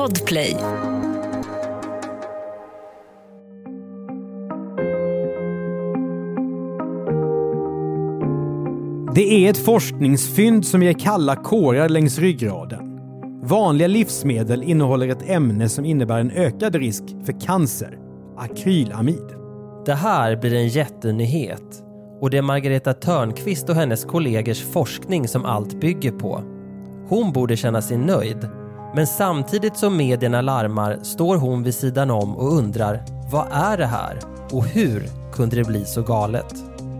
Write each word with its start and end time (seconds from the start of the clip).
Podplay. 0.00 0.56
Det 9.14 9.46
är 9.46 9.50
ett 9.50 9.64
forskningsfynd 9.64 10.66
som 10.66 10.82
ger 10.82 10.92
kalla 10.92 11.36
kårar 11.36 11.88
längs 11.88 12.18
ryggraden. 12.18 13.00
Vanliga 13.42 13.88
livsmedel 13.88 14.62
innehåller 14.62 15.08
ett 15.08 15.30
ämne 15.30 15.68
som 15.68 15.84
innebär 15.84 16.20
en 16.20 16.30
ökad 16.30 16.74
risk 16.74 17.04
för 17.24 17.40
cancer, 17.40 17.98
akrylamid. 18.36 19.26
Det 19.86 19.94
här 19.94 20.36
blir 20.36 20.54
en 20.54 20.68
jättenyhet 20.68 21.84
och 22.20 22.30
det 22.30 22.38
är 22.38 22.42
Margareta 22.42 22.94
Törnqvist 22.94 23.68
och 23.68 23.74
hennes 23.74 24.04
kollegors 24.04 24.62
forskning 24.62 25.28
som 25.28 25.44
allt 25.44 25.80
bygger 25.80 26.12
på. 26.12 26.42
Hon 27.08 27.32
borde 27.32 27.56
känna 27.56 27.82
sig 27.82 27.96
nöjd, 27.96 28.48
men 28.94 29.06
samtidigt 29.06 29.76
som 29.76 29.96
medierna 29.96 30.40
larmar 30.40 30.98
står 31.02 31.36
hon 31.36 31.62
vid 31.62 31.74
sidan 31.74 32.10
om 32.10 32.36
och 32.36 32.52
undrar 32.52 33.02
vad 33.32 33.46
är 33.50 33.76
det 33.78 33.86
här 33.86 34.18
och 34.52 34.64
hur 34.64 35.08
kunde 35.32 35.56
det 35.56 35.64
bli 35.64 35.84
så 35.84 36.02
galet? 36.02 36.54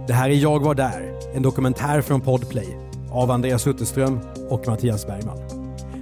Det 0.07 0.13
här 0.13 0.31
är 0.31 0.35
Jag 0.35 0.65
var 0.65 0.75
där, 0.75 1.13
en 1.35 1.43
dokumentär 1.43 2.01
från 2.01 2.21
Podplay 2.21 2.79
av 3.11 3.31
Andreas 3.31 3.67
Utterström 3.67 4.21
och 4.49 4.67
Mattias 4.67 5.07
Bergman. 5.07 5.39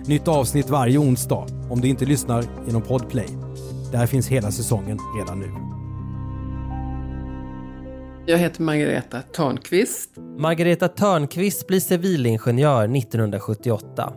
Nytt 0.06 0.28
avsnitt 0.28 0.70
varje 0.70 0.98
onsdag 0.98 1.46
om 1.70 1.80
du 1.80 1.88
inte 1.88 2.04
lyssnar 2.04 2.44
genom 2.66 2.82
Podplay. 2.82 3.28
Där 3.92 4.06
finns 4.06 4.28
hela 4.28 4.50
säsongen 4.50 4.98
redan 5.18 5.40
nu. 5.40 5.52
Jag 8.26 8.38
heter 8.38 8.62
Margareta 8.62 9.22
Törnqvist. 9.22 10.10
Margareta 10.38 10.88
Törnqvist 10.88 11.66
blir 11.66 11.80
civilingenjör 11.80 12.96
1978. 12.96 14.12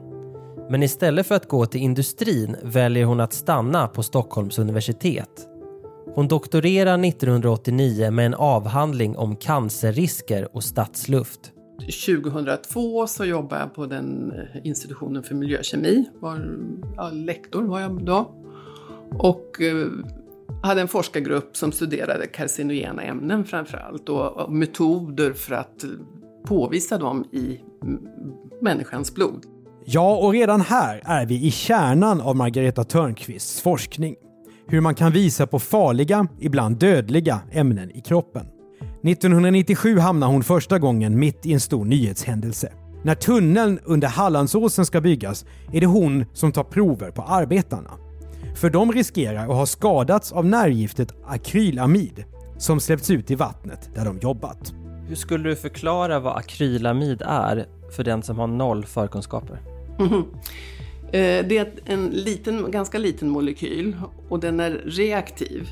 Men 0.72 0.84
istället 0.84 1.28
för 1.28 1.36
att 1.36 1.48
gå 1.48 1.66
till 1.66 1.82
industrin 1.82 2.56
väljer 2.64 3.06
hon 3.06 3.20
att 3.20 3.34
stanna 3.34 3.88
på 3.88 4.04
Stockholms 4.04 4.60
universitet. 4.60 5.48
Hon 6.16 6.28
doktorerar 6.28 7.06
1989 7.06 8.12
med 8.12 8.26
en 8.26 8.34
avhandling 8.34 9.18
om 9.18 9.36
cancerrisker 9.36 10.56
och 10.56 10.64
stadsluft. 10.64 11.40
2002 11.80 13.08
så 13.08 13.26
jobbade 13.26 13.62
jag 13.62 13.76
på 13.76 13.86
den 13.86 14.32
eh, 14.32 14.68
institutionen 14.68 15.24
för 15.24 15.36
miljökemi. 15.36 16.10
Var, 16.20 16.58
ja, 16.96 17.10
lektor 17.10 17.64
var 17.64 17.80
jag 17.80 18.06
då. 18.06 18.36
Och 19.20 19.62
eh, 19.62 19.88
hade 20.64 20.82
en 20.82 20.88
forskargrupp 20.88 21.58
som 21.58 21.72
studerade 21.72 22.28
carcinogena 22.28 23.02
ämnen 23.02 23.46
framför 23.46 23.78
allt 23.78 24.10
och, 24.10 24.38
och 24.38 24.52
metoder 24.52 25.34
för 25.34 25.56
att 25.56 25.84
eh, 25.84 25.90
påvisa 26.46 26.98
dem 26.98 27.26
i 27.32 27.60
människans 28.62 29.16
blod. 29.16 29.46
Ja, 29.94 30.16
och 30.16 30.34
redan 30.34 30.62
här 30.62 31.02
är 31.06 31.26
vi 31.26 31.46
i 31.46 31.52
kärnan 31.52 32.22
av 32.22 32.36
Margareta 32.36 32.84
Törnqvists 32.84 33.62
forskning. 33.62 34.16
Hur 34.68 34.82
man 34.82 34.96
kan 34.96 35.12
visa 35.12 35.48
på 35.48 35.60
farliga, 35.60 36.28
ibland 36.40 36.78
dödliga, 36.78 37.40
ämnen 37.52 37.92
i 37.92 38.02
kroppen. 38.02 38.46
1997 39.04 39.98
hamnar 39.98 40.28
hon 40.28 40.44
första 40.44 40.80
gången 40.80 41.20
mitt 41.20 41.46
i 41.46 41.54
en 41.54 41.60
stor 41.60 41.86
nyhetshändelse. 41.86 42.74
När 43.04 43.16
tunneln 43.16 43.80
under 43.84 44.08
Hallandsåsen 44.08 44.86
ska 44.86 45.02
byggas 45.02 45.46
är 45.74 45.82
det 45.82 45.88
hon 45.88 46.26
som 46.34 46.52
tar 46.52 46.64
prover 46.64 47.12
på 47.12 47.22
arbetarna. 47.22 47.92
För 48.56 48.70
de 48.70 48.92
riskerar 48.92 49.44
att 49.44 49.56
ha 49.56 49.66
skadats 49.66 50.32
av 50.32 50.46
nervgiftet 50.46 51.14
akrylamid 51.28 52.24
som 52.58 52.80
släppts 52.80 53.10
ut 53.10 53.32
i 53.32 53.36
vattnet 53.36 53.90
där 53.96 54.06
de 54.06 54.20
jobbat. 54.20 54.74
Hur 55.08 55.16
skulle 55.16 55.50
du 55.50 55.56
förklara 55.56 56.20
vad 56.20 56.38
akrylamid 56.38 57.22
är 57.26 57.66
för 57.96 58.04
den 58.04 58.24
som 58.24 58.40
har 58.40 58.48
noll 58.48 58.86
förkunskaper? 58.86 59.71
Mm. 60.02 60.24
Det 61.12 61.58
är 61.58 61.72
en 61.86 62.08
liten, 62.08 62.72
ganska 62.72 62.98
liten 62.98 63.30
molekyl 63.30 63.96
och 64.30 64.40
den 64.40 64.60
är 64.60 64.72
reaktiv. 64.86 65.70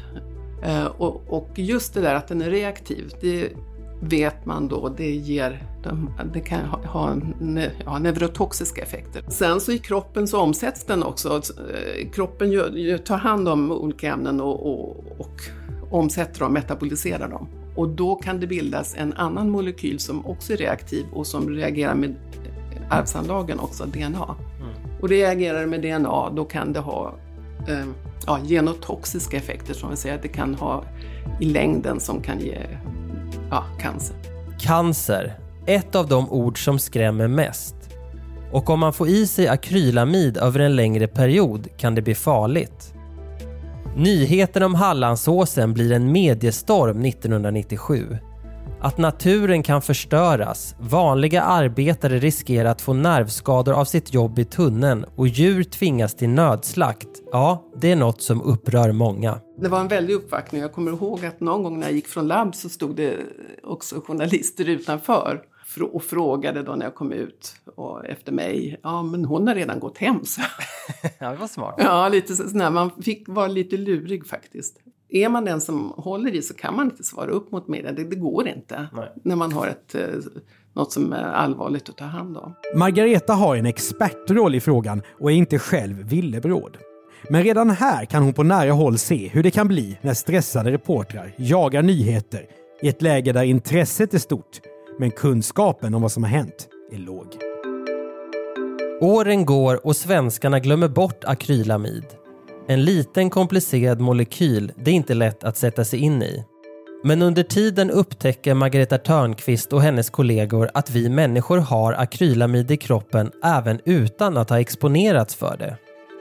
Eh, 0.64 0.86
och 1.28 1.50
just 1.56 1.94
det 1.94 2.02
där 2.02 2.16
att 2.16 2.28
den 2.28 2.42
är 2.42 2.50
reaktiv, 2.50 3.14
det 3.22 3.50
vet 4.02 4.46
man 4.46 4.68
då, 4.68 4.90
det 4.98 5.12
ger 5.12 5.64
det 6.34 6.40
kan 6.40 6.66
ha 6.66 7.16
ja, 7.86 8.00
neurotoxiska 8.00 8.82
effekter. 8.82 9.24
Sen 9.30 9.62
så 9.62 9.72
i 9.72 9.78
kroppen 9.78 10.28
så 10.28 10.40
omsätts 10.40 10.86
den 10.86 11.04
också. 11.04 11.42
Eh, 11.74 12.10
kroppen 12.12 12.52
gör, 12.52 12.98
tar 12.98 13.18
hand 13.18 13.48
om 13.48 13.72
olika 13.72 14.14
ämnen 14.14 14.42
och, 14.42 14.66
och, 14.66 15.06
och 15.18 15.42
omsätter 15.92 16.40
dem, 16.40 16.54
metaboliserar 16.54 17.30
dem. 17.30 17.48
Och 17.76 17.90
då 17.90 18.16
kan 18.16 18.40
det 18.40 18.48
bildas 18.48 18.96
en 18.98 19.14
annan 19.14 19.50
molekyl 19.50 20.00
som 20.00 20.26
också 20.26 20.54
är 20.54 20.58
reaktiv 20.58 21.06
och 21.14 21.28
som 21.28 21.50
reagerar 21.50 21.96
med 21.96 22.16
arvsanlagen 22.90 23.60
också, 23.60 23.86
DNA. 23.86 24.36
Mm. 24.60 24.74
Och 25.02 25.10
reagerar 25.10 25.60
det 25.60 25.68
med 25.68 25.82
DNA, 25.82 26.30
då 26.30 26.46
kan 26.46 26.74
det 26.74 26.80
ha 26.80 27.14
eh, 27.68 27.86
ja, 28.28 28.40
genotoxiska 28.44 29.38
effekter 29.38 29.74
som 29.74 29.90
vi 29.90 29.96
säger 29.96 30.16
att 30.16 30.22
det 30.22 30.28
kan 30.28 30.56
ha 30.56 30.84
i 31.40 31.46
längden 31.46 32.00
som 32.00 32.22
kan 32.22 32.40
ge 32.40 32.58
ja, 33.50 33.64
cancer. 33.80 34.16
Cancer, 34.60 35.40
ett 35.66 35.96
av 35.96 36.08
de 36.08 36.32
ord 36.32 36.66
som 36.66 36.80
skrämmer 36.80 37.28
mest. 37.28 37.76
Och 38.52 38.70
om 38.70 38.80
man 38.80 38.94
får 38.94 39.08
i 39.08 39.28
sig 39.28 39.48
akrylamid 39.48 40.38
över 40.38 40.60
en 40.60 40.76
längre 40.76 41.08
period 41.08 41.68
kan 41.78 41.96
det 41.96 42.02
bli 42.02 42.16
farligt. 42.16 42.94
Nyheten 43.96 44.64
om 44.64 44.76
Hallandsåsen 44.76 45.74
blir 45.74 45.92
en 45.92 46.12
mediestorm 46.12 47.06
1997. 47.06 48.18
Att 48.82 48.98
naturen 48.98 49.64
kan 49.64 49.82
förstöras, 49.82 50.76
vanliga 50.80 51.42
arbetare 51.42 52.20
riskerar 52.20 52.70
att 52.70 52.82
få 52.82 52.94
nervskador 52.94 53.74
av 53.74 53.86
sitt 53.86 54.14
jobb 54.14 54.40
i 54.40 54.46
tunneln 54.46 55.06
och 55.16 55.28
djur 55.28 55.64
tvingas 55.64 56.16
till 56.16 56.30
nödslakt. 56.30 57.08
Ja, 57.32 57.72
det 57.76 57.92
är 57.92 57.96
något 57.96 58.22
som 58.22 58.42
upprör 58.42 58.92
många. 58.92 59.40
Det 59.62 59.68
var 59.68 59.80
en 59.80 59.88
väldig 59.88 60.14
uppvaktning. 60.14 60.62
Jag 60.62 60.74
kommer 60.74 60.92
ihåg 60.92 61.26
att 61.26 61.40
någon 61.40 61.64
gång 61.64 61.80
när 61.80 61.88
jag 61.88 61.96
gick 61.96 62.08
från 62.08 62.28
labb 62.28 62.56
så 62.56 62.70
stod 62.70 62.96
det 62.96 63.16
också 63.64 64.02
journalister 64.02 64.70
utanför 64.70 65.42
och 65.92 66.04
frågade 66.04 66.64
då 66.64 66.76
när 66.76 66.86
jag 66.86 66.96
kom 66.96 67.12
ut 67.12 67.56
och 67.76 68.06
efter 68.06 68.32
mig. 68.32 68.80
Ja, 68.84 69.04
men 69.04 69.26
hon 69.26 69.48
har 69.48 69.56
redan 69.56 69.80
gått 69.80 69.98
hem, 69.98 70.26
så. 70.26 70.42
Ja, 71.20 71.32
det 71.32 71.38
var 71.38 71.48
smart. 71.48 71.76
Ja, 71.78 72.10
lite 72.10 72.36
sådär. 72.36 72.70
Man 72.70 72.92
fick 73.04 73.28
vara 73.28 73.48
lite 73.48 73.78
lurig 73.78 74.28
faktiskt. 74.28 74.78
Är 75.10 75.30
man 75.30 75.46
den 75.46 75.62
som 75.62 75.94
håller 75.98 76.36
i 76.36 76.42
så 76.42 76.54
kan 76.54 76.76
man 76.76 76.86
inte 76.86 77.04
svara 77.04 77.32
upp 77.32 77.52
mot 77.52 77.68
media. 77.68 77.92
Det, 77.92 78.04
det 78.04 78.16
går 78.16 78.48
inte 78.48 78.88
Nej. 78.94 79.12
när 79.24 79.36
man 79.36 79.52
har 79.52 79.68
ett, 79.68 79.96
eh, 79.96 80.02
något 80.74 80.92
som 80.92 81.14
är 81.14 81.24
allvarligt 81.24 81.90
att 81.90 81.98
ta 81.98 82.06
hand 82.06 82.38
om. 82.38 82.54
Margareta 82.76 83.34
har 83.34 83.56
en 83.56 83.66
expertroll 83.66 84.56
i 84.56 84.60
frågan 84.60 85.02
och 85.20 85.32
är 85.32 85.36
inte 85.36 85.60
själv 85.60 85.96
villebråd. 85.96 86.78
Men 87.30 87.44
redan 87.44 87.70
här 87.70 88.06
kan 88.06 88.24
hon 88.24 88.34
på 88.34 88.44
nära 88.44 88.72
håll 88.72 88.98
se 88.98 89.28
hur 89.28 89.44
det 89.44 89.52
kan 89.52 89.68
bli 89.68 89.98
när 90.02 90.14
stressade 90.14 90.72
reportrar 90.72 91.34
jagar 91.38 91.82
nyheter 91.82 92.46
i 92.82 92.88
ett 92.88 93.02
läge 93.02 93.34
där 93.34 93.44
intresset 93.44 94.14
är 94.14 94.20
stort 94.20 94.62
men 95.00 95.12
kunskapen 95.12 95.94
om 95.94 96.02
vad 96.02 96.12
som 96.12 96.24
har 96.24 96.30
hänt 96.30 96.68
är 96.92 96.98
låg. 96.98 97.28
Åren 99.02 99.46
går 99.46 99.86
och 99.86 99.96
svenskarna 99.96 100.60
glömmer 100.60 100.88
bort 100.88 101.24
akrylamid. 101.24 102.06
En 102.70 102.86
liten 102.86 103.30
komplicerad 103.30 104.00
molekyl 104.00 104.72
det 104.76 104.92
är 104.92 104.96
inte 104.96 105.14
lätt 105.14 105.44
att 105.44 105.58
sätta 105.58 105.86
sig 105.86 106.00
in 106.00 106.24
i. 106.24 106.46
Men 107.04 107.22
under 107.22 107.44
tiden 107.44 107.92
upptäcker 107.92 108.54
Margareta 108.54 108.98
Törnqvist 108.98 109.74
och 109.74 109.82
hennes 109.82 110.10
kollegor 110.10 110.70
att 110.74 110.90
vi 110.90 111.10
människor 111.10 111.58
har 111.58 111.94
akrylamid 111.94 112.72
i 112.72 112.78
kroppen 112.78 113.32
även 113.44 113.80
utan 113.86 114.38
att 114.38 114.50
ha 114.50 114.60
exponerats 114.60 115.36
för 115.36 115.58
det. 115.58 115.78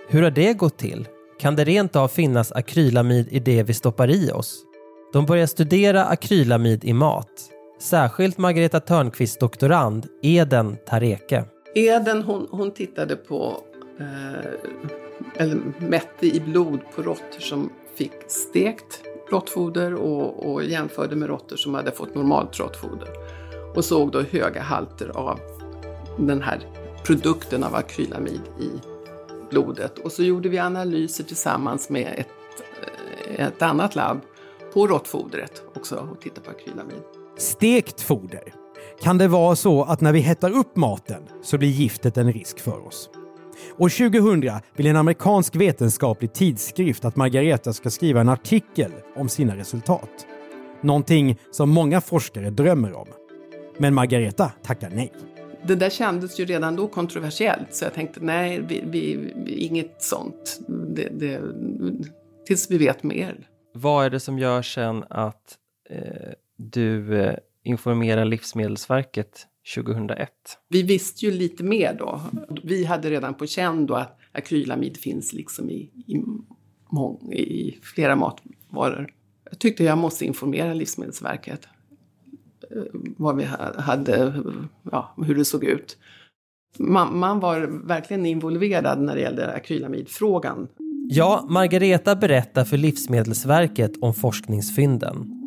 Hur 0.09 0.23
har 0.23 0.31
det 0.31 0.53
gått 0.53 0.79
till? 0.79 1.09
Kan 1.41 1.57
det 1.57 1.65
rent 1.65 1.97
av 1.97 2.09
finnas 2.09 2.53
akrylamid 2.53 3.29
i 3.31 3.39
det 3.39 3.63
vi 3.63 3.75
stoppar 3.75 4.11
i 4.11 4.31
oss? 4.31 4.63
De 5.13 5.27
börjar 5.27 5.47
studera 5.47 6.05
akrylamid 6.05 6.85
i 6.85 6.93
mat. 6.93 7.31
Särskilt 7.81 8.39
Margareta 8.39 8.81
Törnqvists 8.81 9.39
doktorand 9.39 10.07
Eden 10.23 10.77
Tareke. 10.87 11.45
Eden 11.75 12.23
hon, 12.23 12.49
hon 12.51 12.71
tittade 12.71 13.17
på, 13.17 13.57
eh, 14.01 15.08
eller 15.35 15.61
mätte 15.79 16.27
i 16.27 16.41
blod 16.41 16.81
på 16.95 17.03
råttor 17.03 17.41
som 17.41 17.71
fick 17.95 18.13
stekt 18.27 19.03
råttfoder 19.31 19.95
och, 19.95 20.53
och 20.53 20.65
jämförde 20.65 21.17
med 21.17 21.29
råttor 21.29 21.57
som 21.57 21.75
hade 21.75 21.91
fått 21.91 22.15
normalt 22.15 22.61
råttfoder. 22.61 23.09
Och 23.77 23.85
såg 23.85 24.13
då 24.13 24.21
höga 24.21 24.63
halter 24.63 25.09
av 25.09 25.41
den 26.19 26.43
här 26.43 26.61
produkten 27.05 27.65
av 27.65 27.75
akrylamid 27.75 28.41
i 28.61 28.71
blodet. 29.51 29.99
Och 29.99 30.13
så 30.13 30.23
gjorde 30.23 30.49
vi 30.49 30.59
analyser 30.59 31.25
tillsammans 31.25 31.91
med 31.91 32.15
ett, 32.17 32.29
eh, 33.37 33.47
ett 33.47 33.63
annat 33.63 33.95
labb 33.95 34.21
på 34.73 34.87
råttfodret 34.87 35.63
också 35.75 36.09
och 36.13 36.21
tittade 36.21 36.41
på 36.41 36.51
akrylamid. 36.51 37.03
Stekt 37.37 38.01
foder. 38.01 38.55
Kan 39.03 39.19
det 39.19 39.29
vara 39.29 39.57
så 39.57 39.83
att 39.83 40.01
när 40.01 40.13
vi 40.13 40.21
hettar 40.21 40.51
upp 40.51 40.77
maten 40.77 41.23
så 41.43 41.59
blir 41.59 41.69
giftet 41.69 42.17
en 42.17 42.33
risk 42.33 42.61
för 42.61 42.87
oss? 42.87 43.11
År 43.79 43.89
2000 44.11 44.61
vill 44.77 44.87
en 44.87 44.97
amerikansk 44.97 45.57
vetenskaplig 45.57 46.33
tidskrift 46.33 47.05
att 47.05 47.17
Margareta 47.17 47.73
ska 47.73 47.91
skriva 47.91 48.21
en 48.21 48.29
artikel 48.29 48.93
om 49.17 49.29
sina 49.29 49.57
resultat. 49.57 50.27
Någonting 50.81 51.39
som 51.51 51.71
många 51.71 52.01
forskare 52.01 52.51
drömmer 52.51 52.93
om. 52.93 53.09
Men 53.79 53.95
Margareta 53.95 54.53
tackar 54.63 54.91
nej. 54.91 55.13
Det 55.67 55.75
där 55.75 55.91
kändes 55.91 56.41
ju 56.41 56.45
redan 56.45 56.77
då 56.77 56.89
kontroversiellt 56.89 57.75
så 57.75 57.85
jag 57.85 57.95
tänkte 57.95 58.21
nej, 58.21 58.65
vi, 58.69 58.85
vi, 58.87 59.33
inget 59.55 60.03
sånt. 60.03 60.61
det, 60.69 61.09
det, 61.13 61.41
tills 62.47 62.71
vi 62.71 62.79
vet 62.79 63.03
mer. 63.03 63.49
Vad 63.75 64.07
är 64.07 64.11
det 64.11 64.21
som 64.21 64.39
gör 64.39 64.63
sen 64.63 65.05
att 65.11 65.59
eh, 65.91 66.33
du 66.57 67.21
eh, 67.21 67.35
informerar 67.65 68.25
Livsmedelsverket 68.25 69.47
2001? 69.75 70.31
Vi 70.69 70.83
visste 70.83 71.27
ju 71.27 71.33
lite 71.33 71.65
mer 71.65 71.95
då. 71.99 72.21
Vi 72.65 72.85
hade 72.85 73.11
redan 73.11 73.35
på 73.35 73.47
känn 73.47 73.87
då 73.87 73.95
att 73.95 74.19
akrylamid 74.33 74.97
finns 74.97 75.33
liksom 75.33 75.71
i, 75.71 75.91
i, 76.07 76.23
mång, 76.91 77.33
i 77.33 77.79
flera 77.83 78.17
matvaror. 78.17 79.11
Jag 79.51 79.59
tyckte 79.59 79.85
jag 79.85 79.99
måste 79.99 80.25
informera 80.25 80.75
Livsmedelsverket 80.75 81.69
eh, 82.71 82.83
vad 83.17 83.37
vi 83.37 83.45
hade, 83.77 84.43
ja, 84.83 85.15
hur 85.27 85.35
det 85.35 85.45
såg 85.45 85.65
ut. 85.65 85.97
Man, 86.79 87.19
man 87.19 87.41
var 87.41 87.87
verkligen 87.87 88.27
involverad 88.27 89.01
när 89.01 89.15
det 89.15 89.21
gällde 89.21 89.53
akrylamidfrågan. 89.53 90.69
Ja, 91.11 91.47
Margareta 91.49 92.17
berättar 92.17 92.65
för 92.65 92.77
Livsmedelsverket 92.77 93.93
om 94.01 94.15
forskningsfynden. 94.15 95.38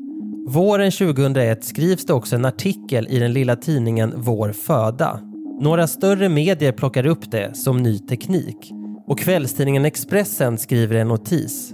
Våren 0.47 0.91
2001 0.91 1.63
skrivs 1.63 2.05
det 2.05 2.13
också 2.13 2.35
en 2.35 2.45
artikel 2.45 3.07
i 3.09 3.19
den 3.19 3.33
lilla 3.33 3.55
tidningen 3.55 4.13
Vår 4.15 4.51
föda. 4.51 5.19
Några 5.61 5.87
större 5.87 6.29
medier 6.29 6.71
plockar 6.71 7.05
upp 7.05 7.31
det 7.31 7.57
som 7.57 7.83
ny 7.83 7.99
teknik 7.99 8.71
och 9.07 9.19
kvällstidningen 9.19 9.85
Expressen 9.85 10.57
skriver 10.57 10.95
en 10.95 11.07
notis. 11.07 11.73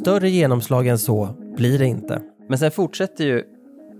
Större 0.00 0.30
genomslag 0.30 0.86
än 0.86 0.98
så 0.98 1.28
blir 1.56 1.78
det 1.78 1.86
inte. 1.86 2.22
Men 2.48 2.58
sen 2.58 2.70
fortsätter 2.70 3.24
ju 3.24 3.44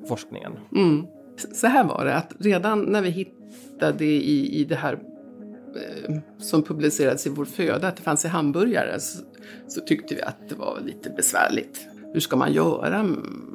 forskningen. 0.08 0.52
Mm. 0.76 1.06
Så 1.54 1.66
här 1.66 1.84
var 1.84 2.04
det, 2.04 2.14
att 2.14 2.32
redan 2.38 2.82
när 2.82 3.02
vi 3.02 3.10
hittade 3.10 4.04
i, 4.04 4.60
i 4.60 4.64
det 4.64 4.76
här 4.76 4.92
eh, 4.92 6.16
som 6.38 6.62
publicerades 6.62 7.26
i 7.26 7.30
Vår 7.30 7.44
föda, 7.44 7.88
att 7.88 7.96
det 7.96 8.02
fanns 8.02 8.24
i 8.24 8.28
hamburgare, 8.28 9.00
så, 9.00 9.24
så 9.68 9.80
tyckte 9.80 10.14
vi 10.14 10.22
att 10.22 10.48
det 10.48 10.54
var 10.54 10.80
lite 10.84 11.10
besvärligt. 11.10 11.86
Hur 12.12 12.20
ska 12.20 12.36
man 12.36 12.52
göra 12.52 13.02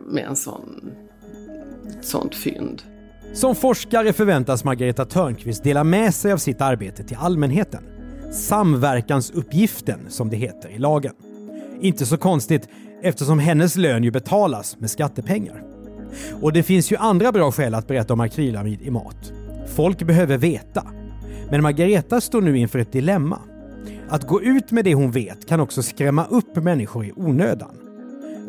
med 0.08 0.24
en 0.24 0.36
sån, 0.36 0.92
ett 1.90 2.06
sånt 2.06 2.36
fynd? 2.36 2.84
Som 3.34 3.56
forskare 3.56 4.14
förväntas 4.14 4.64
Margareta 4.64 5.06
Törnqvist 5.06 5.64
dela 5.64 5.84
med 5.84 6.14
sig 6.14 6.34
av 6.34 6.38
sitt 6.38 6.62
arbete 6.62 7.04
till 7.04 7.18
allmänheten. 7.18 7.84
Samverkansuppgiften, 8.32 10.00
som 10.10 10.30
det 10.30 10.38
heter 10.38 10.70
i 10.70 10.78
lagen. 10.78 11.14
Inte 11.82 12.06
så 12.06 12.18
konstigt 12.18 12.70
eftersom 13.02 13.40
hennes 13.40 13.76
lön 13.76 14.04
ju 14.04 14.12
betalas 14.12 14.80
med 14.80 14.92
skattepengar. 14.92 15.64
Och 16.42 16.54
det 16.54 16.64
finns 16.64 16.92
ju 16.92 16.98
andra 16.98 17.32
bra 17.32 17.52
skäl 17.52 17.74
att 17.74 17.88
berätta 17.88 18.14
om 18.14 18.20
akrylamid 18.20 18.82
i 18.82 18.92
mat. 18.92 19.34
Folk 19.76 20.04
behöver 20.04 20.38
veta. 20.38 20.84
Men 21.50 21.62
Margareta 21.62 22.22
står 22.22 22.42
nu 22.42 22.58
inför 22.58 22.80
ett 22.80 22.92
dilemma. 22.92 23.40
Att 24.10 24.28
gå 24.28 24.42
ut 24.42 24.72
med 24.72 24.86
det 24.86 24.94
hon 24.94 25.12
vet 25.12 25.48
kan 25.48 25.60
också 25.60 25.84
skrämma 25.84 26.26
upp 26.26 26.56
människor 26.56 27.06
i 27.06 27.12
onödan. 27.16 27.85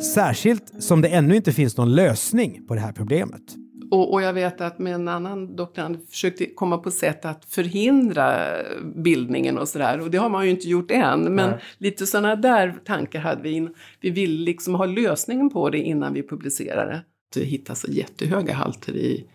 Särskilt 0.00 0.82
som 0.82 1.00
det 1.00 1.08
ännu 1.08 1.36
inte 1.36 1.52
finns 1.52 1.76
någon 1.76 1.94
lösning 1.94 2.66
på 2.66 2.74
det 2.74 2.80
här 2.80 2.92
problemet. 2.92 3.42
Och, 3.90 4.12
och, 4.12 4.22
jag 4.22 4.32
vet 4.32 4.60
att 4.60 4.78
med 4.78 4.94
en 4.94 5.08
annan 5.08 5.56
doktorand 5.56 5.98
försökte 6.10 6.46
komma 6.46 6.78
på 6.78 6.90
sätt 6.90 7.24
att 7.24 7.44
förhindra 7.44 8.48
bildningen 8.94 9.58
och 9.58 9.68
sådär. 9.68 10.00
Och 10.00 10.10
det 10.10 10.18
har 10.18 10.28
man 10.28 10.44
ju 10.44 10.50
inte 10.50 10.68
gjort 10.68 10.90
än. 10.90 11.34
Men 11.34 11.50
Nej. 11.50 11.58
lite 11.78 12.06
sådana 12.06 12.36
där 12.36 12.78
tankar 12.84 13.20
hade 13.20 13.42
vi. 13.42 13.68
Vi 14.00 14.10
ville 14.10 14.44
liksom 14.44 14.74
ha 14.74 14.86
lösningen 14.86 15.50
på 15.50 15.70
det 15.70 15.78
innan 15.78 16.14
vi 16.14 16.22
publicerade. 16.22 17.04
Det 17.34 17.44
hittas 17.44 17.80
så 17.80 17.92
jättehöga 17.92 18.54
halter 18.54 18.96
i, 18.96 19.26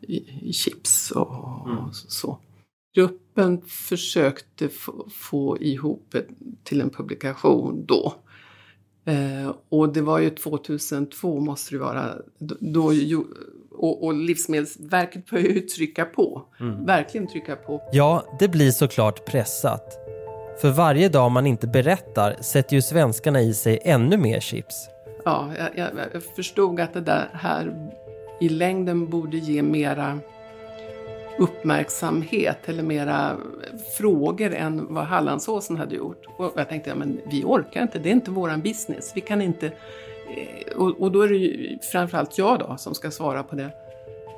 i, 0.00 0.48
i 0.48 0.52
chips 0.52 1.10
och, 1.10 1.66
mm. 1.66 1.78
och 1.78 1.94
så. 1.94 2.38
Gruppen 2.94 3.62
försökte 3.66 4.68
få, 4.68 5.08
få 5.10 5.58
ihop 5.58 6.14
ett, 6.14 6.28
till 6.64 6.80
en 6.80 6.90
publikation 6.90 7.84
då. 7.86 8.14
Eh, 9.04 9.54
och 9.68 9.92
det 9.92 10.02
var 10.02 10.18
ju 10.18 10.30
2002 10.30 11.40
måste 11.40 11.74
det 11.74 11.78
vara. 11.78 12.14
Då, 12.60 12.92
och, 13.70 14.04
och 14.04 14.14
Livsmedelsverket 14.14 15.30
började 15.30 15.48
ju 15.48 15.60
trycka 15.60 16.04
på. 16.04 16.42
Mm. 16.60 16.84
Verkligen 16.84 17.26
trycka 17.26 17.56
på. 17.56 17.82
Ja, 17.92 18.24
det 18.38 18.48
blir 18.48 18.70
såklart 18.70 19.26
pressat. 19.26 19.98
För 20.60 20.70
varje 20.70 21.08
dag 21.08 21.30
man 21.30 21.46
inte 21.46 21.66
berättar 21.66 22.36
sätter 22.40 22.76
ju 22.76 22.82
svenskarna 22.82 23.40
i 23.40 23.54
sig 23.54 23.78
ännu 23.82 24.16
mer 24.16 24.40
chips. 24.40 24.88
Ja, 25.24 25.50
jag, 25.58 25.68
jag, 25.74 25.88
jag 26.12 26.22
förstod 26.22 26.80
att 26.80 26.94
det 26.94 27.00
där 27.00 27.28
här 27.32 27.90
i 28.40 28.48
längden 28.48 29.10
borde 29.10 29.36
ge 29.36 29.62
mera 29.62 30.18
uppmärksamhet 31.38 32.58
eller 32.68 32.82
mera 32.82 33.36
frågor 33.98 34.54
än 34.54 34.94
vad 34.94 35.04
Hallandsåsen 35.04 35.76
hade 35.76 35.94
gjort. 35.94 36.26
Och 36.36 36.52
jag 36.56 36.68
tänkte, 36.68 36.90
ja, 36.90 36.96
men 36.96 37.20
vi 37.30 37.44
orkar 37.44 37.82
inte, 37.82 37.98
det 37.98 38.08
är 38.08 38.12
inte 38.12 38.30
våran 38.30 38.60
business. 38.60 39.12
Vi 39.14 39.20
kan 39.20 39.42
inte... 39.42 39.66
Eh, 39.66 40.76
och, 40.76 41.00
och 41.00 41.12
då 41.12 41.22
är 41.22 41.28
det 41.28 41.34
ju 41.34 41.78
framförallt 41.92 42.38
jag 42.38 42.58
då 42.58 42.76
som 42.78 42.94
ska 42.94 43.10
svara 43.10 43.42
på 43.42 43.56
det. 43.56 43.70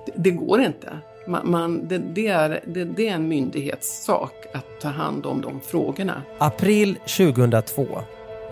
Det, 0.07 0.13
det 0.17 0.31
går 0.31 0.61
inte. 0.61 0.99
Man, 1.27 1.51
man, 1.51 1.89
det, 1.89 1.99
det, 1.99 2.27
är, 2.27 2.61
det, 2.67 2.85
det 2.85 3.09
är 3.09 3.15
en 3.15 3.29
myndighetssak 3.29 4.47
att 4.53 4.81
ta 4.81 4.89
hand 4.89 5.27
om 5.27 5.41
de 5.41 5.61
frågorna. 5.61 6.23
April 6.39 6.95
2002. 6.95 7.87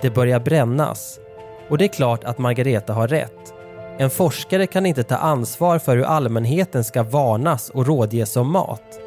Det 0.02 0.10
börjar 0.10 0.40
brännas. 0.40 1.20
Och 1.68 1.78
det 1.78 1.84
är 1.84 1.88
klart 1.88 2.24
att 2.24 2.38
Margareta 2.38 2.92
har 2.92 3.08
rätt. 3.08 3.54
En 3.98 4.10
forskare 4.10 4.66
kan 4.66 4.86
inte 4.86 5.02
ta 5.02 5.16
ansvar 5.16 5.78
för 5.78 5.96
hur 5.96 6.04
allmänheten 6.04 6.84
ska 6.84 7.02
varnas 7.02 7.70
och 7.70 7.86
rådges 7.86 8.36
om 8.36 8.52
mat. 8.52 9.00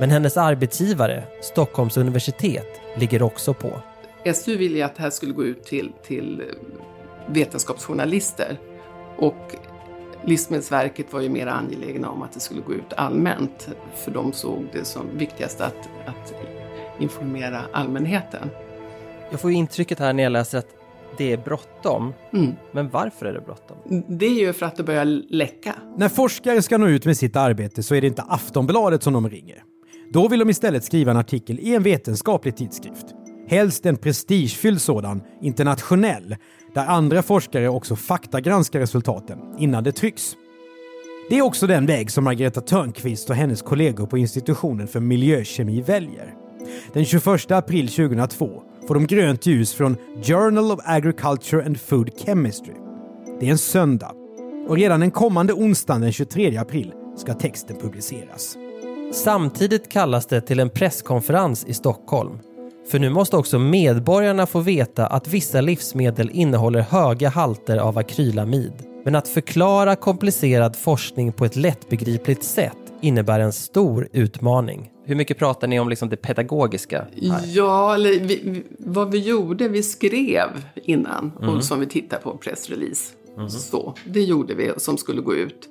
Men 0.00 0.10
hennes 0.10 0.36
arbetsgivare, 0.36 1.24
Stockholms 1.40 1.96
universitet, 1.96 2.80
ligger 2.96 3.22
också 3.22 3.54
på. 3.54 3.70
SU 4.34 4.56
ville 4.56 4.84
att 4.84 4.96
det 4.96 5.02
här 5.02 5.10
skulle 5.10 5.32
gå 5.32 5.44
ut 5.44 5.64
till, 5.64 5.92
till 6.06 6.42
vetenskapsjournalister 7.26 8.58
och 9.18 9.56
Livsmedelsverket 10.24 11.12
var 11.12 11.20
ju 11.20 11.28
mer 11.28 11.46
angelägna 11.46 12.10
om 12.10 12.22
att 12.22 12.32
det 12.32 12.40
skulle 12.40 12.60
gå 12.60 12.74
ut 12.74 12.92
allmänt 12.96 13.68
för 13.94 14.10
de 14.10 14.32
såg 14.32 14.66
det 14.72 14.84
som 14.84 15.18
viktigast 15.18 15.60
att, 15.60 15.88
att 16.06 16.34
informera 16.98 17.60
allmänheten. 17.72 18.50
Jag 19.30 19.40
får 19.40 19.50
intrycket 19.50 19.98
här 19.98 20.12
när 20.12 20.22
jag 20.22 20.32
läser 20.32 20.58
att 20.58 20.83
det 21.18 21.32
är 21.32 21.36
bråttom. 21.36 22.12
Mm. 22.32 22.52
Men 22.72 22.88
varför 22.90 23.26
är 23.26 23.32
det 23.32 23.40
bråttom? 23.40 23.76
Det 24.08 24.26
är 24.26 24.40
ju 24.40 24.52
för 24.52 24.66
att 24.66 24.76
det 24.76 24.82
börjar 24.82 25.04
läcka. 25.30 25.74
När 25.96 26.08
forskare 26.08 26.62
ska 26.62 26.78
nå 26.78 26.88
ut 26.88 27.06
med 27.06 27.16
sitt 27.16 27.36
arbete 27.36 27.82
så 27.82 27.94
är 27.94 28.00
det 28.00 28.06
inte 28.06 28.22
Aftonbladet 28.22 29.02
som 29.02 29.12
de 29.12 29.30
ringer. 29.30 29.62
Då 30.12 30.28
vill 30.28 30.38
de 30.38 30.50
istället 30.50 30.84
skriva 30.84 31.10
en 31.10 31.16
artikel 31.16 31.58
i 31.60 31.74
en 31.74 31.82
vetenskaplig 31.82 32.56
tidskrift. 32.56 33.06
Helst 33.48 33.86
en 33.86 33.96
prestigefylld 33.96 34.80
sådan, 34.80 35.22
internationell, 35.42 36.36
där 36.74 36.86
andra 36.86 37.22
forskare 37.22 37.68
också 37.68 37.96
faktagranskar 37.96 38.80
resultaten 38.80 39.38
innan 39.58 39.84
det 39.84 39.92
trycks. 39.92 40.36
Det 41.30 41.38
är 41.38 41.42
också 41.42 41.66
den 41.66 41.86
väg 41.86 42.10
som 42.10 42.24
Margareta 42.24 42.60
Törnqvist 42.60 43.30
och 43.30 43.36
hennes 43.36 43.62
kollegor 43.62 44.06
på 44.06 44.18
institutionen 44.18 44.88
för 44.88 45.00
miljökemi 45.00 45.80
väljer. 45.80 46.34
Den 46.92 47.04
21 47.04 47.50
april 47.50 47.88
2002 47.88 48.62
får 48.88 48.94
de 48.94 49.06
grönt 49.06 49.46
ljus 49.46 49.74
från 49.74 49.96
Journal 50.22 50.72
of 50.72 50.80
Agriculture 50.84 51.64
and 51.64 51.80
Food 51.80 52.10
Chemistry. 52.18 52.74
Det 53.40 53.46
är 53.46 53.50
en 53.50 53.58
söndag 53.58 54.12
och 54.68 54.76
redan 54.76 55.00
den 55.00 55.10
kommande 55.10 55.52
onsdagen 55.52 56.00
den 56.00 56.12
23 56.12 56.56
april 56.56 56.92
ska 57.16 57.34
texten 57.34 57.76
publiceras. 57.76 58.56
Samtidigt 59.12 59.88
kallas 59.88 60.26
det 60.26 60.40
till 60.40 60.60
en 60.60 60.70
presskonferens 60.70 61.64
i 61.64 61.74
Stockholm. 61.74 62.38
För 62.90 62.98
nu 62.98 63.10
måste 63.10 63.36
också 63.36 63.58
medborgarna 63.58 64.46
få 64.46 64.60
veta 64.60 65.06
att 65.06 65.28
vissa 65.28 65.60
livsmedel 65.60 66.30
innehåller 66.32 66.80
höga 66.80 67.28
halter 67.28 67.76
av 67.78 67.98
akrylamid. 67.98 68.72
Men 69.04 69.14
att 69.14 69.28
förklara 69.28 69.96
komplicerad 69.96 70.76
forskning 70.76 71.32
på 71.32 71.44
ett 71.44 71.56
lättbegripligt 71.56 72.44
sätt 72.44 72.76
innebär 73.00 73.40
en 73.40 73.52
stor 73.52 74.08
utmaning. 74.12 74.90
Hur 75.06 75.14
mycket 75.14 75.38
pratar 75.38 75.68
ni 75.68 75.80
om 75.80 75.88
liksom 75.88 76.08
det 76.08 76.16
pedagogiska? 76.16 77.06
Här? 77.22 77.40
Ja, 77.44 77.94
eller 77.94 78.10
vi, 78.10 78.62
vad 78.78 79.10
vi 79.10 79.18
gjorde, 79.18 79.68
vi 79.68 79.82
skrev 79.82 80.48
innan 80.74 81.32
mm. 81.42 81.54
och 81.54 81.64
som 81.64 81.80
vi 81.80 81.86
tittar 81.86 82.18
på 82.18 82.36
pressrelease. 82.36 83.14
Mm. 83.36 83.50
Så, 83.50 83.94
det 84.04 84.22
gjorde 84.22 84.54
vi 84.54 84.72
som 84.76 84.98
skulle 84.98 85.22
gå 85.22 85.34
ut. 85.34 85.68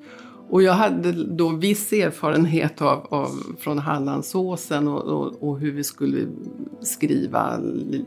Och 0.50 0.63
jag 0.63 0.74
hade 0.74 1.12
då 1.12 1.50
viss 1.50 1.94
erfarenhet 1.94 2.82
av, 2.82 3.08
av 3.10 3.30
från 3.60 3.80
Hallandsåsen 3.80 4.88
och, 4.88 5.04
och, 5.04 5.44
och, 5.44 5.60
hur 5.60 5.72
vi 5.72 5.84
skulle 5.84 6.28
skriva 6.82 7.58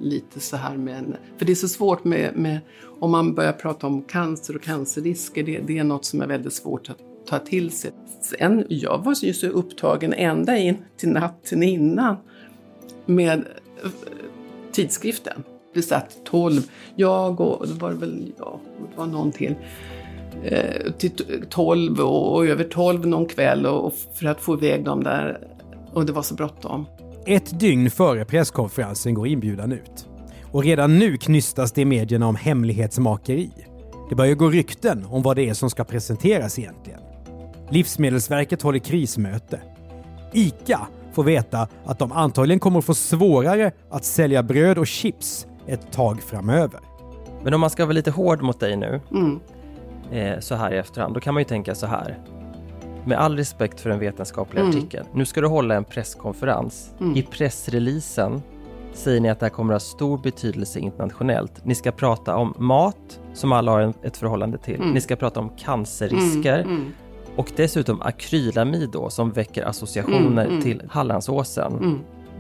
lite 0.01 0.41
så 0.41 0.57
här 0.57 0.77
med 0.77 0.99
en, 0.99 1.17
För 1.39 1.47
det 1.47 1.53
är 1.53 1.57
så 1.57 1.69
svårt 1.69 2.05
med, 2.05 2.37
med 2.37 2.59
om 3.01 3.11
man 3.11 3.35
börjar 3.35 3.53
prata 3.53 3.87
om 3.87 4.03
cancer 4.03 4.57
och 4.57 4.63
cancerrisker, 4.63 5.43
det, 5.43 5.61
det 5.67 5.79
är 5.79 5.85
något 5.85 6.05
som 6.05 6.21
är 6.21 6.27
väldigt 6.27 6.53
svårt 6.53 6.91
att 6.91 6.99
ta 7.29 7.39
till 7.39 7.71
sig. 7.71 7.91
Sen, 8.21 8.65
jag 8.69 9.05
var 9.05 9.15
ju 9.25 9.33
så 9.33 9.47
upptagen 9.47 10.13
ända 10.13 10.59
in 10.59 10.77
till 10.97 11.09
natten 11.09 11.63
innan 11.63 12.17
med 13.07 13.39
eh, 13.39 13.91
tidskriften. 14.73 15.43
Vi 15.75 15.83
satt 15.83 16.25
tolv, 16.25 16.71
jag 16.97 17.41
och 17.41 17.69
det 17.69 17.75
var 17.75 17.93
väl 17.93 18.33
ja, 18.39 18.61
det 18.91 18.99
var 18.99 19.07
någon 19.07 19.33
till, 19.33 19.55
eh, 20.45 20.93
till 20.99 21.11
tolv 21.51 22.01
och, 22.01 22.35
och, 22.35 22.47
över 22.47 22.65
tolv 22.65 23.07
någon 23.07 23.27
kväll 23.27 23.67
och, 23.67 23.85
och 23.85 23.93
för 24.15 24.27
att 24.27 24.41
få 24.41 24.55
iväg 24.55 24.85
dem 24.85 25.05
där. 25.05 25.39
Och 25.93 26.07
det 26.07 26.13
var 26.13 26.23
så 26.23 26.35
bråttom. 26.35 26.87
Ett 27.27 27.61
dygn 27.61 27.91
före 27.91 28.25
presskonferensen 28.25 29.15
går 29.15 29.27
inbjudan 29.27 29.73
ut. 29.73 30.09
Och 30.53 30.65
redan 30.65 30.99
nu 30.99 31.17
knystas 31.17 31.73
det 31.73 31.81
i 31.81 31.85
medierna 31.85 32.27
om 32.27 32.37
hemlighetsmakeri. 32.37 33.51
Det 34.09 34.15
börjar 34.15 34.35
gå 34.35 34.51
rykten 34.51 35.05
om 35.11 35.23
vad 35.23 35.37
det 35.37 35.49
är 35.49 35.55
som 35.55 35.71
ska 35.71 35.85
presenteras 35.85 36.59
egentligen. 36.59 37.01
Livsmedelsverket 37.71 38.63
håller 38.63 38.79
krismöte. 38.79 39.61
ICA 40.33 40.87
får 41.13 41.25
veta 41.25 41.69
att 41.85 41.99
de 41.99 42.13
antagligen 42.13 42.61
kommer 42.61 42.79
att 42.79 42.85
få 42.85 42.95
svårare 42.95 43.71
att 43.91 44.05
sälja 44.05 44.43
bröd 44.43 44.79
och 44.79 44.87
chips 44.87 45.47
ett 45.67 45.93
tag 45.93 46.23
framöver. 46.23 46.81
Men 47.45 47.55
om 47.55 47.61
man 47.61 47.71
ska 47.71 47.85
vara 47.85 47.93
lite 47.93 48.11
hård 48.11 48.43
mot 48.43 48.61
dig 48.61 48.77
nu, 48.77 49.01
Mm. 49.11 49.41
eh, 50.13 50.41
så 50.41 50.55
här 50.55 50.73
i 50.75 50.77
efterhand, 50.79 51.15
då 51.15 51.21
kan 51.21 51.35
man 51.35 51.41
ju 51.41 51.45
tänka 51.45 51.75
så 51.75 51.87
här. 51.87 52.19
Med 53.05 53.19
all 53.19 53.37
respekt 53.37 53.81
för 53.81 53.91
den 53.91 53.99
vetenskapliga 53.99 54.65
Mm. 54.65 54.77
artikeln. 54.79 55.07
Nu 55.15 55.25
ska 55.25 55.41
du 55.41 55.47
hålla 55.47 55.75
en 55.75 55.85
presskonferens. 55.85 56.91
Mm. 57.01 57.17
I 57.17 57.23
pressreleasen 57.23 58.43
säger 58.95 59.21
ni 59.21 59.31
att 59.31 59.41
det 59.41 59.47
här 59.47 59.51
kommer 59.51 59.75
att 59.75 59.83
ha 59.83 59.87
stor 59.89 60.19
betydelse 60.19 60.79
internationellt. 60.79 61.65
Ni 61.65 61.75
ska 61.75 61.93
prata 61.93 62.37
om 62.37 62.55
mat, 62.59 63.21
som 63.35 63.53
alla 63.53 63.71
har 63.73 63.95
ett 64.03 64.17
förhållande 64.17 64.59
till. 64.59 64.75
Mm. 64.77 64.91
Ni 64.91 65.01
ska 65.01 65.17
prata 65.17 65.41
om 65.41 65.51
cancerrisker 65.57 66.59
Mm, 66.61 66.71
mm, 66.77 66.93
och 67.37 67.53
dessutom 67.57 68.03
akrylamid 68.03 68.91
då, 68.91 69.11
som 69.11 69.31
väcker 69.33 69.65
associationer 69.65 70.43
Mm, 70.45 70.51
mm. 70.51 70.63
till 70.63 70.83
Hallandsåsen. 70.89 71.73
mm. 71.73 71.99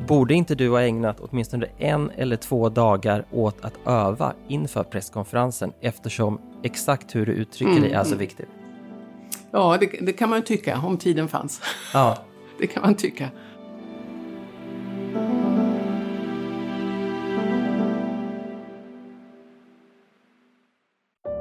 Borde 0.08 0.34
inte 0.34 0.54
du 0.54 0.70
ha 0.70 0.82
ägnat 0.82 1.16
åtminstone 1.20 1.66
en 1.78 2.10
eller 2.16 2.36
två 2.36 2.68
dagar 2.68 3.24
åt 3.32 3.64
att 3.64 3.72
öva 3.86 4.32
inför 4.48 4.82
presskonferensen 4.82 5.72
eftersom 5.80 6.40
exakt 6.62 7.14
hur 7.14 7.26
du 7.26 7.32
uttrycker 7.32 7.70
Mm, 7.72 7.82
dig 7.82 7.92
är 7.92 8.02
så 8.02 8.06
mm. 8.08 8.18
viktigt? 8.18 8.48
Ja, 9.50 9.76
det, 9.80 9.86
det 10.02 10.12
kan 10.12 10.30
man 10.30 10.38
ju 10.38 10.44
tycka 10.44 10.80
om 10.84 10.96
tiden 10.96 11.28
fanns. 11.28 11.60
Ja. 11.92 12.16
Det 12.58 12.66
kan 12.66 12.82
man 12.82 12.94
tycka. 12.94 13.30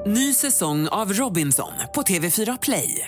Ny 0.07 0.33
säsong 0.33 0.87
av 0.87 1.13
Robinson 1.13 1.71
på 1.95 2.01
TV4 2.01 2.57
Play. 2.61 3.07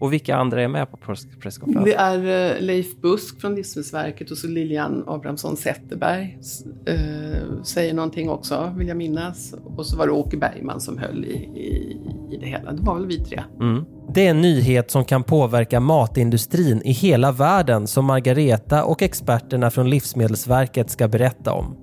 Och 0.00 0.12
vilka 0.12 0.36
andra 0.36 0.62
är 0.62 0.68
med 0.68 0.90
på 0.90 0.96
press- 0.96 1.26
presskonferensen? 1.40 1.84
Det 1.84 1.94
är 1.94 2.56
eh, 2.56 2.60
Leif 2.62 3.00
Busk 3.00 3.40
från 3.40 3.54
Livsmedelsverket 3.54 4.30
och 4.30 4.38
så 4.38 4.46
Lilian 4.46 5.04
Abrahamsson 5.06 5.56
Zetterberg 5.56 6.38
eh, 6.86 7.62
säger 7.64 7.94
någonting 7.94 8.30
också, 8.30 8.72
vill 8.76 8.88
jag 8.88 8.96
minnas. 8.96 9.54
Och 9.76 9.86
så 9.86 9.96
var 9.96 10.06
det 10.06 10.12
Åke 10.12 10.36
Bergman 10.36 10.80
som 10.80 10.98
höll 10.98 11.24
i, 11.24 11.34
i, 11.34 11.96
i 12.30 12.36
det 12.40 12.46
hela. 12.46 12.72
Det 12.72 12.82
var 12.82 12.94
väl 12.94 13.06
vi 13.06 13.18
tre. 13.18 13.42
Mm. 13.60 13.84
Det 14.14 14.26
är 14.26 14.30
en 14.30 14.40
nyhet 14.40 14.90
som 14.90 15.04
kan 15.04 15.22
påverka 15.22 15.80
matindustrin 15.80 16.82
i 16.84 16.92
hela 16.92 17.32
världen 17.32 17.86
som 17.86 18.04
Margareta 18.04 18.84
och 18.84 19.02
experterna 19.02 19.70
från 19.70 19.90
Livsmedelsverket 19.90 20.90
ska 20.90 21.08
berätta 21.08 21.52
om. 21.52 21.76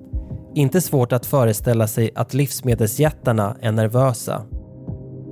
Inte 0.56 0.82
svårt 0.82 1.12
att 1.12 1.26
föreställa 1.26 1.88
sig 1.88 2.12
att 2.16 2.34
livsmedelsjättarna 2.34 3.58
är 3.62 3.72
nervösa. 3.72 4.42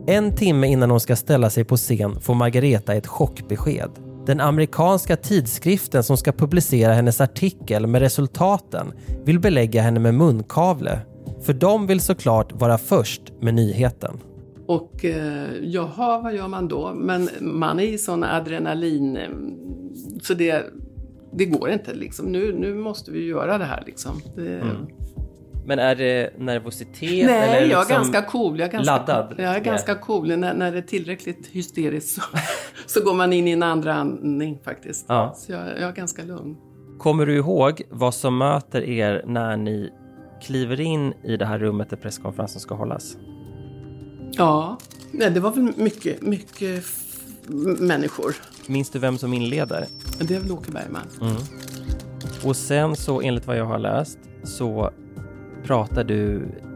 En 0.07 0.35
timme 0.35 0.67
innan 0.67 0.91
hon 0.91 0.99
ska 0.99 1.15
ställa 1.15 1.49
sig 1.49 1.63
på 1.63 1.77
scen 1.77 2.19
får 2.19 2.33
Margareta 2.33 2.93
ett 2.93 3.07
chockbesked. 3.07 3.89
Den 4.25 4.39
amerikanska 4.39 5.15
tidskriften 5.15 6.03
som 6.03 6.17
ska 6.17 6.31
publicera 6.31 6.93
hennes 6.93 7.21
artikel 7.21 7.87
med 7.87 8.01
resultaten 8.01 8.93
vill 9.25 9.39
belägga 9.39 9.81
henne 9.81 9.99
med 9.99 10.13
munkavle. 10.13 10.99
För 11.41 11.53
de 11.53 11.87
vill 11.87 12.01
såklart 12.01 12.53
vara 12.53 12.77
först 12.77 13.21
med 13.41 13.53
nyheten. 13.53 14.19
Och 14.65 15.05
eh, 15.05 15.47
jaha, 15.61 16.21
vad 16.21 16.35
gör 16.35 16.47
man 16.47 16.67
då? 16.67 16.93
Men 16.93 17.29
man 17.41 17.79
är 17.79 17.83
i 17.83 17.97
sån 17.97 18.23
adrenalin, 18.23 19.17
eh, 19.17 19.29
så 20.21 20.33
det, 20.33 20.63
det 21.33 21.45
går 21.45 21.69
inte 21.69 21.93
liksom. 21.93 22.25
Nu, 22.25 22.53
nu 22.59 22.75
måste 22.75 23.11
vi 23.11 23.25
göra 23.25 23.57
det 23.57 23.65
här 23.65 23.83
liksom. 23.85 24.21
Det, 24.35 24.63
Men 25.65 25.79
är 25.79 25.95
det 25.95 26.39
nervositet? 26.39 27.01
Nej, 27.01 27.49
eller 27.49 27.53
jag 27.53 27.63
är 27.63 27.67
liksom 27.67 27.95
ganska 27.95 28.21
cool. 28.21 28.59
Jag 28.59 28.67
är 28.67 28.71
ganska, 28.71 28.97
laddad? 28.97 29.35
Jag 29.37 29.55
är 29.55 29.59
ganska 29.59 29.95
cool. 29.95 30.27
När, 30.27 30.53
när 30.53 30.71
det 30.71 30.77
är 30.77 30.81
tillräckligt 30.81 31.47
hysteriskt 31.47 32.15
så, 32.15 32.21
så 32.85 33.03
går 33.03 33.13
man 33.13 33.33
in 33.33 33.47
i 33.47 33.51
en 33.51 33.63
andra 33.63 33.93
andning 33.93 34.59
faktiskt. 34.63 35.05
Ja. 35.09 35.33
Så 35.37 35.51
jag, 35.51 35.67
jag 35.67 35.89
är 35.89 35.91
ganska 35.91 36.23
lugn. 36.23 36.57
Kommer 36.99 37.25
du 37.25 37.35
ihåg 37.35 37.81
vad 37.89 38.13
som 38.13 38.37
möter 38.37 38.81
er 38.81 39.23
när 39.27 39.57
ni 39.57 39.89
kliver 40.41 40.81
in 40.81 41.13
i 41.23 41.37
det 41.37 41.45
här 41.45 41.59
rummet 41.59 41.89
där 41.89 41.97
presskonferensen 41.97 42.61
ska 42.61 42.75
hållas? 42.75 43.17
Ja, 44.31 44.77
nej, 45.11 45.31
det 45.31 45.39
var 45.39 45.51
väl 45.51 45.73
mycket, 45.75 46.21
mycket 46.21 46.85
människor. 47.79 48.35
Minns 48.67 48.89
du 48.89 48.99
vem 48.99 49.17
som 49.17 49.33
inleder? 49.33 49.85
Det 50.19 50.35
är 50.35 50.39
väl 50.39 50.51
Åke 50.51 50.71
Bergman. 50.71 51.07
Och 52.45 52.55
sen 52.55 52.95
så 52.95 53.21
enligt 53.21 53.47
vad 53.47 53.57
jag 53.57 53.65
har 53.65 53.79
läst 53.79 54.19
så 54.43 54.91
pratar 55.63 56.03
du 56.03 56.35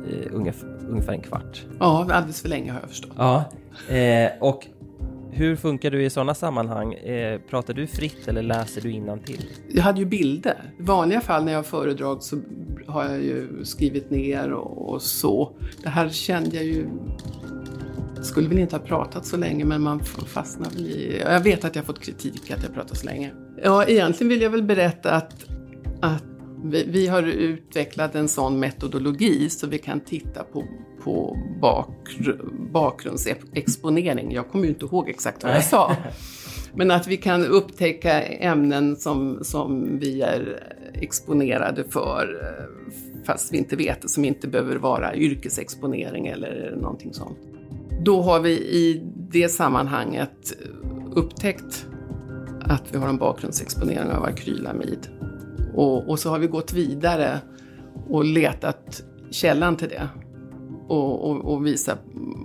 eh, 0.09 0.35
ungefär, 0.35 0.69
ungefär 0.89 1.13
en 1.13 1.21
kvart. 1.21 1.65
Ja, 1.79 2.07
alldeles 2.11 2.41
för 2.41 2.49
länge 2.49 2.71
har 2.71 2.79
jag 2.79 2.89
förstått. 2.89 3.13
Ja. 3.17 3.43
Eh, 3.89 4.31
och 4.39 4.67
hur 5.31 5.55
funkar 5.55 5.91
du 5.91 6.03
i 6.03 6.09
sådana 6.09 6.35
sammanhang? 6.35 6.93
Eh, 6.93 7.39
pratar 7.49 7.73
du 7.73 7.87
fritt 7.87 8.27
eller 8.27 8.41
läser 8.41 8.81
du 8.81 9.19
till? 9.25 9.45
Jag 9.69 9.83
hade 9.83 9.99
ju 9.99 10.05
bilder. 10.05 10.73
I 10.79 10.83
vanliga 10.83 11.21
fall 11.21 11.43
när 11.43 11.51
jag 11.51 11.59
har 11.59 11.63
föredrag 11.63 12.23
så 12.23 12.37
har 12.87 13.03
jag 13.03 13.23
ju 13.23 13.65
skrivit 13.65 14.09
ner 14.09 14.51
och, 14.51 14.93
och 14.93 15.01
så. 15.01 15.51
Det 15.83 15.89
här 15.89 16.09
kände 16.09 16.55
jag 16.55 16.65
ju... 16.65 16.87
Skulle 18.21 18.47
väl 18.49 18.59
inte 18.59 18.75
ha 18.75 18.83
pratat 18.83 19.25
så 19.25 19.37
länge 19.37 19.65
men 19.65 19.81
man 19.81 19.99
fastnar 20.25 20.69
väl 20.69 20.87
i... 20.87 21.21
Jag 21.25 21.39
vet 21.39 21.65
att 21.65 21.75
jag 21.75 21.81
har 21.81 21.85
fått 21.85 21.99
kritik 21.99 22.51
att 22.51 22.63
jag 22.63 22.73
pratar 22.73 22.95
så 22.95 23.05
länge. 23.05 23.31
Ja, 23.63 23.85
egentligen 23.85 24.29
vill 24.29 24.41
jag 24.41 24.49
väl 24.49 24.63
berätta 24.63 25.11
att, 25.11 25.45
att 26.01 26.23
vi, 26.63 26.83
vi 26.83 27.07
har 27.07 27.23
utvecklat 27.23 28.15
en 28.15 28.27
sån 28.27 28.59
metodologi 28.59 29.49
så 29.49 29.67
vi 29.67 29.77
kan 29.77 29.99
titta 29.99 30.43
på, 30.43 30.63
på 31.03 31.37
bakgr 31.61 32.41
bakgrundsexponering. 32.71 34.31
Jag 34.33 34.49
kommer 34.49 34.63
ju 34.63 34.69
inte 34.69 34.85
ihåg 34.85 35.09
exakt 35.09 35.43
vad 35.43 35.55
jag 35.55 35.63
sa. 35.63 35.95
Men 36.73 36.91
att 36.91 37.07
vi 37.07 37.17
kan 37.17 37.45
upptäcka 37.45 38.21
ämnen 38.23 38.95
som, 38.95 39.39
som 39.41 39.99
vi 39.99 40.21
är 40.21 40.63
exponerade 40.93 41.83
för 41.83 42.41
eh, 42.41 42.93
fast 43.25 43.53
vi 43.53 43.57
inte 43.57 43.75
vet 43.75 44.01
det, 44.01 44.07
som 44.07 44.25
inte 44.25 44.47
behöver 44.47 44.75
vara 44.75 45.15
yrkesexponering 45.15 46.27
eller 46.27 46.77
någonting 46.81 47.13
sånt. 47.13 47.37
Då 48.01 48.21
har 48.21 48.39
vi 48.39 48.51
i 48.51 49.01
det 49.31 49.49
sammanhanget 49.49 50.53
upptäckt 51.13 51.85
att 52.61 52.83
vi 52.91 52.97
har 52.97 53.09
en 53.09 53.17
bakgrundsexponering 53.17 54.11
av 54.11 54.23
akrylamid. 54.23 55.07
Och, 55.77 56.09
och 56.09 56.19
så 56.19 56.29
har 56.29 56.39
vi 56.39 56.47
gått 56.47 56.73
vidare 56.73 57.41
och 58.09 58.25
letat 58.25 59.03
källan 59.31 59.77
till 59.77 59.89
det 59.89 60.09
och, 60.87 61.29
och, 61.29 61.53
och 61.53 61.65
visa 61.65 61.97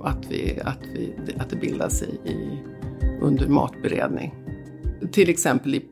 att, 0.05 0.27
vi, 0.31 0.61
att, 0.65 0.79
vi, 0.95 1.15
att 1.39 1.51
det 1.51 1.57
bildas 1.57 2.03
i, 2.03 2.31
i, 2.31 2.62
under 3.21 3.49
matberedning. 3.49 4.35
Till 5.12 5.31
exempel 5.31 5.75
i, 5.75 5.83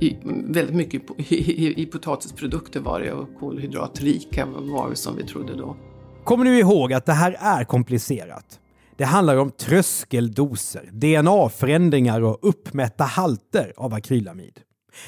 i, 0.00 0.16
väldigt 0.46 0.76
mycket 0.76 1.02
i, 1.16 1.34
i, 1.66 1.82
i 1.82 1.86
potatisprodukter 1.86 2.80
var 2.80 3.00
det 3.00 3.12
och 3.12 3.28
kolhydratrika 3.40 4.46
var 4.46 4.90
det 4.90 4.96
som 4.96 5.16
vi 5.16 5.22
trodde 5.22 5.56
då. 5.56 5.76
Kommer 6.24 6.44
du 6.44 6.58
ihåg 6.58 6.92
att 6.92 7.06
det 7.06 7.12
här 7.12 7.36
är 7.40 7.64
komplicerat? 7.64 8.60
Det 8.96 9.04
handlar 9.04 9.36
om 9.36 9.50
tröskeldoser, 9.50 10.88
DNA-förändringar 10.92 12.20
och 12.20 12.38
uppmätta 12.42 13.04
halter 13.04 13.72
av 13.76 13.94
akrylamid. 13.94 14.60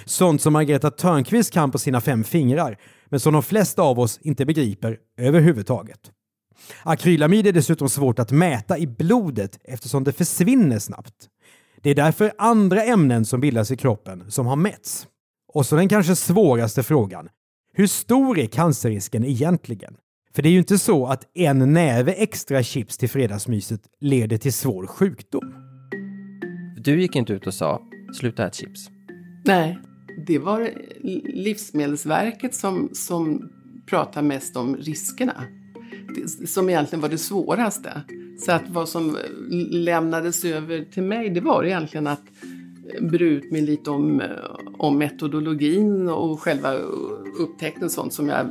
Sånt 0.05 0.43
som 0.43 0.53
Margareta 0.53 0.91
Törnqvist 0.91 1.53
kan 1.53 1.71
på 1.71 1.79
sina 1.79 2.01
fem 2.01 2.25
fingrar, 2.25 2.79
men 3.07 3.21
som 3.21 3.33
de 3.33 3.43
flesta 3.43 3.83
av 3.83 3.99
oss 3.99 4.19
inte 4.23 4.47
begriper 4.47 4.99
överhuvudtaget. 5.19 6.11
Akrylamid 6.83 7.47
är 7.47 7.53
dessutom 7.53 7.89
svårt 7.89 8.19
att 8.19 8.33
mäta 8.33 8.79
i 8.79 8.87
blodet 8.87 9.59
eftersom 9.65 10.05
det 10.05 10.13
försvinner 10.13 10.79
snabbt. 10.79 11.29
Det 11.83 11.91
är 11.91 11.95
därför 11.95 12.33
andra 12.39 12.83
ämnen 12.83 13.25
som 13.25 13.41
bildas 13.41 13.71
i 13.71 13.77
kroppen 13.77 14.31
som 14.31 14.47
har 14.47 14.57
mätts. 14.57 15.07
Och 15.53 15.67
så 15.67 15.77
den 15.77 15.89
kanske 15.89 16.17
svåraste 16.17 16.83
frågan. 16.83 17.29
Hur 17.73 17.87
stor 17.87 18.39
är 18.39 18.47
cancerrisken 18.47 19.25
egentligen? 19.25 19.97
För 20.35 20.43
det 20.43 20.49
är 20.49 20.51
ju 20.51 20.59
inte 20.59 20.79
så 20.79 21.07
att 21.07 21.25
en 21.35 21.73
näve 21.73 22.13
extra 22.13 22.63
chips 22.63 22.99
till 22.99 23.11
fredagsmyset 23.11 23.81
leder 24.01 24.39
till 24.39 24.53
svår 24.53 24.87
sjukdom. 24.87 25.55
Du 26.85 27.01
gick 27.01 27.17
inte 27.17 27.33
ut 27.33 27.47
och 27.47 27.55
sa 27.55 27.81
sluta 28.21 28.47
äta 28.47 28.53
chips. 28.53 28.96
Nej, 29.47 29.79
det 30.27 30.39
var 30.39 30.71
Livsmedelsverket 31.25 32.55
som, 32.55 32.89
som 32.93 33.49
pratar 33.87 34.23
mest 34.23 34.57
om 34.57 34.77
riskerna. 34.77 35.43
Det, 36.15 36.49
som 36.49 36.69
egentligen 36.69 37.01
var 37.01 37.09
det 37.09 37.19
svåraste. 37.19 38.03
Så 38.39 38.53
att 38.53 38.69
vad 38.69 38.89
som 38.89 39.17
lämnades 39.71 40.45
över 40.45 40.85
till 40.85 41.03
mig 41.03 41.31
det 41.31 41.41
var 41.41 41.65
egentligen 41.65 42.07
att 42.07 42.23
bre 43.01 43.25
ut 43.25 43.53
mig 43.53 43.61
lite 43.61 43.91
om, 43.91 44.23
om 44.79 44.99
metodologin 44.99 46.09
och 46.09 46.41
själva 46.41 46.75
upptäckten 47.39 47.91
sånt 47.91 48.13
som 48.13 48.29
jag 48.29 48.47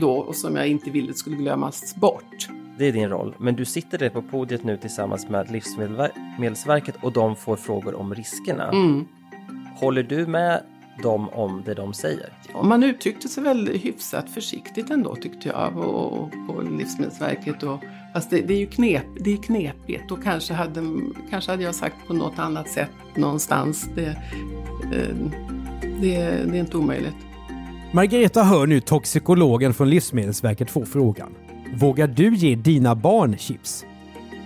då 0.00 0.12
och 0.12 0.36
som 0.36 0.56
jag 0.56 0.68
inte 0.68 0.90
ville 0.90 1.14
skulle 1.14 1.36
glömmas 1.36 1.94
bort. 1.96 2.48
Det 2.78 2.86
är 2.86 2.92
din 2.92 3.08
roll, 3.08 3.34
men 3.38 3.56
du 3.56 3.64
sitter 3.64 3.98
där 3.98 4.10
på 4.10 4.22
podiet 4.22 4.64
nu 4.64 4.76
tillsammans 4.76 5.28
med 5.28 5.50
Livsmedelsverket 5.50 6.94
och 7.02 7.12
de 7.12 7.36
får 7.36 7.56
frågor 7.56 7.94
om 7.94 8.14
riskerna. 8.14 8.68
Mm. 8.68 9.04
Håller 9.76 10.02
du 10.02 10.26
med 10.26 10.62
dem 11.02 11.28
om 11.28 11.62
det 11.66 11.74
de 11.74 11.94
säger? 11.94 12.32
Och 12.54 12.66
man 12.66 12.82
uttryckte 12.82 13.28
sig 13.28 13.42
väl 13.42 13.68
hyfsat 13.68 14.30
försiktigt 14.30 14.90
ändå 14.90 15.16
tyckte 15.16 15.48
jag 15.48 15.72
på, 15.72 16.30
på 16.46 16.62
Livsmedelsverket. 16.62 17.62
Och, 17.62 17.80
fast 18.12 18.30
det, 18.30 18.40
det, 18.40 18.54
är 18.54 18.58
ju 18.58 18.66
knep, 18.66 19.06
det 19.20 19.32
är 19.32 19.36
knepigt 19.36 20.10
och 20.10 20.22
kanske 20.22 20.54
hade, 20.54 20.82
kanske 21.30 21.50
hade 21.50 21.62
jag 21.62 21.74
sagt 21.74 21.96
på 22.06 22.14
något 22.14 22.38
annat 22.38 22.68
sätt 22.68 22.90
någonstans. 23.14 23.88
Det, 23.94 24.06
eh, 24.06 25.16
det, 26.00 26.16
det 26.50 26.58
är 26.58 26.60
inte 26.60 26.76
omöjligt. 26.76 27.16
Margareta 27.92 28.42
hör 28.42 28.66
nu 28.66 28.80
toxikologen 28.80 29.74
från 29.74 29.90
Livsmedelsverket 29.90 30.70
få 30.70 30.84
frågan. 30.84 31.34
Vågar 31.74 32.06
du 32.06 32.34
ge 32.34 32.54
dina 32.54 32.94
barn 32.94 33.36
chips? 33.38 33.84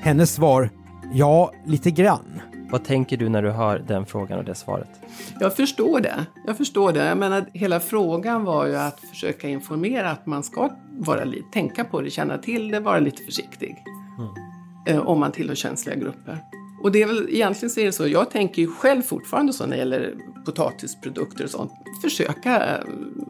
Hennes 0.00 0.34
svar, 0.34 0.70
ja, 1.12 1.52
lite 1.66 1.90
grann. 1.90 2.40
Vad 2.70 2.84
tänker 2.84 3.16
du 3.16 3.28
när 3.28 3.42
du 3.42 3.50
hör 3.50 3.78
den 3.78 4.06
frågan 4.06 4.38
och 4.38 4.44
det 4.44 4.54
svaret? 4.54 4.88
Jag 5.40 5.56
förstår 5.56 6.00
det. 6.00 6.26
Jag 6.46 6.56
förstår 6.56 6.92
det. 6.92 7.04
Jag 7.04 7.18
menar, 7.18 7.46
hela 7.52 7.80
frågan 7.80 8.44
var 8.44 8.66
ju 8.66 8.76
att 8.76 9.00
försöka 9.00 9.48
informera 9.48 10.10
att 10.10 10.26
man 10.26 10.42
ska 10.42 10.70
vara, 10.98 11.24
tänka 11.52 11.84
på 11.84 12.00
det, 12.00 12.10
känna 12.10 12.38
till 12.38 12.70
det, 12.70 12.80
vara 12.80 12.98
lite 12.98 13.22
försiktig. 13.22 13.76
Mm. 14.86 15.06
Om 15.06 15.20
man 15.20 15.32
tillhör 15.32 15.54
känsliga 15.54 15.96
grupper. 15.96 16.38
Och 16.82 16.92
det 16.92 17.02
är 17.02 17.06
väl 17.06 17.28
egentligen 17.30 17.70
så 17.70 17.80
är 17.80 17.84
det 17.84 17.92
så. 17.92 18.06
Jag 18.06 18.30
tänker 18.30 18.62
ju 18.62 18.68
själv 18.68 19.02
fortfarande 19.02 19.52
så 19.52 19.66
när 19.66 19.70
det 19.70 19.78
gäller 19.78 20.14
potatisprodukter 20.44 21.44
och 21.44 21.50
sånt. 21.50 21.72
Försöka 22.02 22.66
eh, 22.66 22.84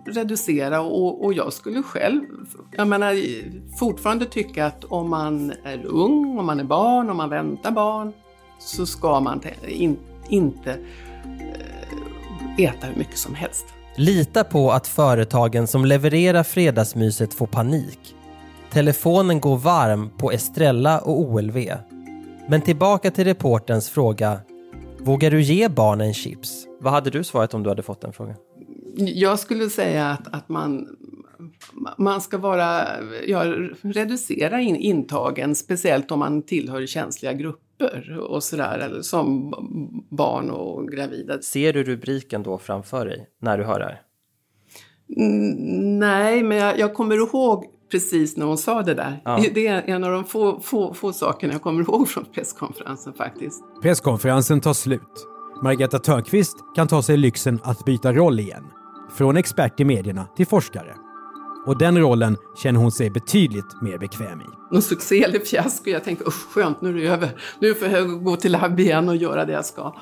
reducera 0.07 0.81
och, 0.81 1.25
och 1.25 1.33
jag 1.35 1.53
skulle 1.53 1.83
själv, 1.83 2.23
jag 2.71 2.89
menar 2.89 3.17
fortfarande 3.79 4.25
tycka 4.25 4.67
att 4.67 4.85
om 4.85 5.11
man 5.11 5.53
är 5.65 5.87
ung, 5.87 6.39
om 6.39 6.47
man 6.47 6.61
är 6.61 6.65
barn, 6.65 7.11
om 7.11 7.17
man 7.17 7.31
väntar 7.31 7.71
barn 7.71 8.13
så 8.61 8.87
ska 8.87 9.21
man 9.21 9.43
in, 9.69 9.97
inte 10.29 10.71
eh, 12.59 12.65
äta 12.65 12.87
hur 12.87 12.97
mycket 12.97 13.19
som 13.19 13.35
helst. 13.35 13.67
Lita 13.97 14.45
på 14.45 14.73
att 14.73 14.87
företagen 14.87 15.67
som 15.67 15.85
levererar 15.85 16.43
fredagsmyset 16.43 17.35
får 17.35 17.47
panik. 17.47 18.15
Telefonen 18.71 19.41
går 19.41 19.57
varm 19.57 20.11
på 20.19 20.31
Estrella 20.31 20.99
och 20.99 21.21
OLV. 21.21 21.59
Men 22.49 22.61
tillbaka 22.61 23.11
till 23.11 23.25
reporterns 23.25 23.91
fråga. 23.91 24.41
Vågar 24.99 25.31
du 25.31 25.43
ge 25.43 25.69
barnen 25.69 26.15
chips? 26.15 26.67
Vad 26.81 26.93
hade 26.93 27.11
du 27.11 27.25
svarat 27.25 27.55
om 27.55 27.63
du 27.63 27.69
hade 27.69 27.83
fått 27.83 28.01
den 28.01 28.13
frågan? 28.13 28.37
Jag 28.97 29.39
skulle 29.39 29.71
säga 29.71 30.07
att, 30.07 30.35
att 30.35 30.49
man, 30.49 30.89
man 31.99 32.21
ska 32.21 32.39
vara, 32.39 32.87
ja, 33.27 33.45
reducera 33.83 34.61
in, 34.61 34.77
intagen, 34.77 35.55
speciellt 35.55 36.11
om 36.11 36.19
man 36.19 36.43
tillhör 36.43 36.87
känsliga 36.87 37.33
grupper 37.33 37.70
och 38.29 38.43
sådär, 38.43 39.03
som 39.03 39.55
barn 40.11 40.51
och 40.51 40.89
gravida. 40.89 41.43
Ser 41.43 41.73
du 41.73 41.85
rubriken 41.85 42.43
då 42.43 42.59
framför 42.59 43.07
dig 43.07 43.29
när 43.41 43.59
du 43.59 43.65
hör 43.65 43.79
det 43.79 43.85
här? 43.85 44.03
Mm, 45.17 45.99
nej, 45.99 46.43
men 46.43 46.59
jag, 46.59 46.79
jag 46.79 46.95
kommer 46.95 47.17
ihåg 47.17 47.65
precis 47.91 48.37
när 48.37 48.47
hon 48.47 48.59
sa 48.59 48.83
det 48.83 48.95
där. 48.95 49.23
Ja. 49.25 49.45
Det 49.55 49.67
är 49.67 49.83
en 49.83 50.05
av 50.05 50.13
de 50.13 50.25
få, 50.25 50.61
få, 50.61 50.95
få 50.95 51.13
sakerna 51.13 51.53
jag 51.53 51.63
kommer 51.63 51.83
ihåg 51.83 52.09
från 52.09 52.25
presskonferensen 52.25 53.13
faktiskt. 53.13 53.63
Presskonferensen 53.83 54.61
tar 54.61 54.73
slut. 54.73 55.27
Margareta 55.63 55.99
Törnqvist 55.99 56.57
kan 56.77 56.89
ta 56.89 57.03
sig 57.03 57.17
lyxen 57.17 57.61
att 57.63 57.85
byta 57.85 58.13
roll 58.13 58.41
igen. 58.41 58.65
Från 59.17 59.37
expert 59.37 59.81
i 59.81 59.85
medierna 59.85 60.27
till 60.37 60.47
forskare. 60.47 60.95
Och 61.71 61.79
den 61.79 61.99
rollen 61.99 62.37
känner 62.57 62.81
hon 62.81 62.93
sig 62.93 63.11
betydligt 63.11 63.83
mer 63.83 63.99
bekväm 63.99 64.41
i. 64.41 64.45
Någon 64.71 64.83
succé 64.83 65.23
eller 65.25 65.39
fiasko. 65.39 65.91
Jag 65.91 66.05
tänkte 66.05 66.25
usch 66.25 66.53
skönt, 66.55 66.81
nu 66.81 66.89
är 66.89 66.95
det 66.95 67.09
över. 67.09 67.31
Nu 67.59 67.75
får 67.75 67.89
jag 67.89 68.25
gå 68.25 68.37
till 68.37 68.53
labb 68.53 68.81
igen 68.81 69.09
och 69.09 69.17
göra 69.17 69.45
det 69.45 69.53
jag 69.53 69.67
ska. 69.67 69.95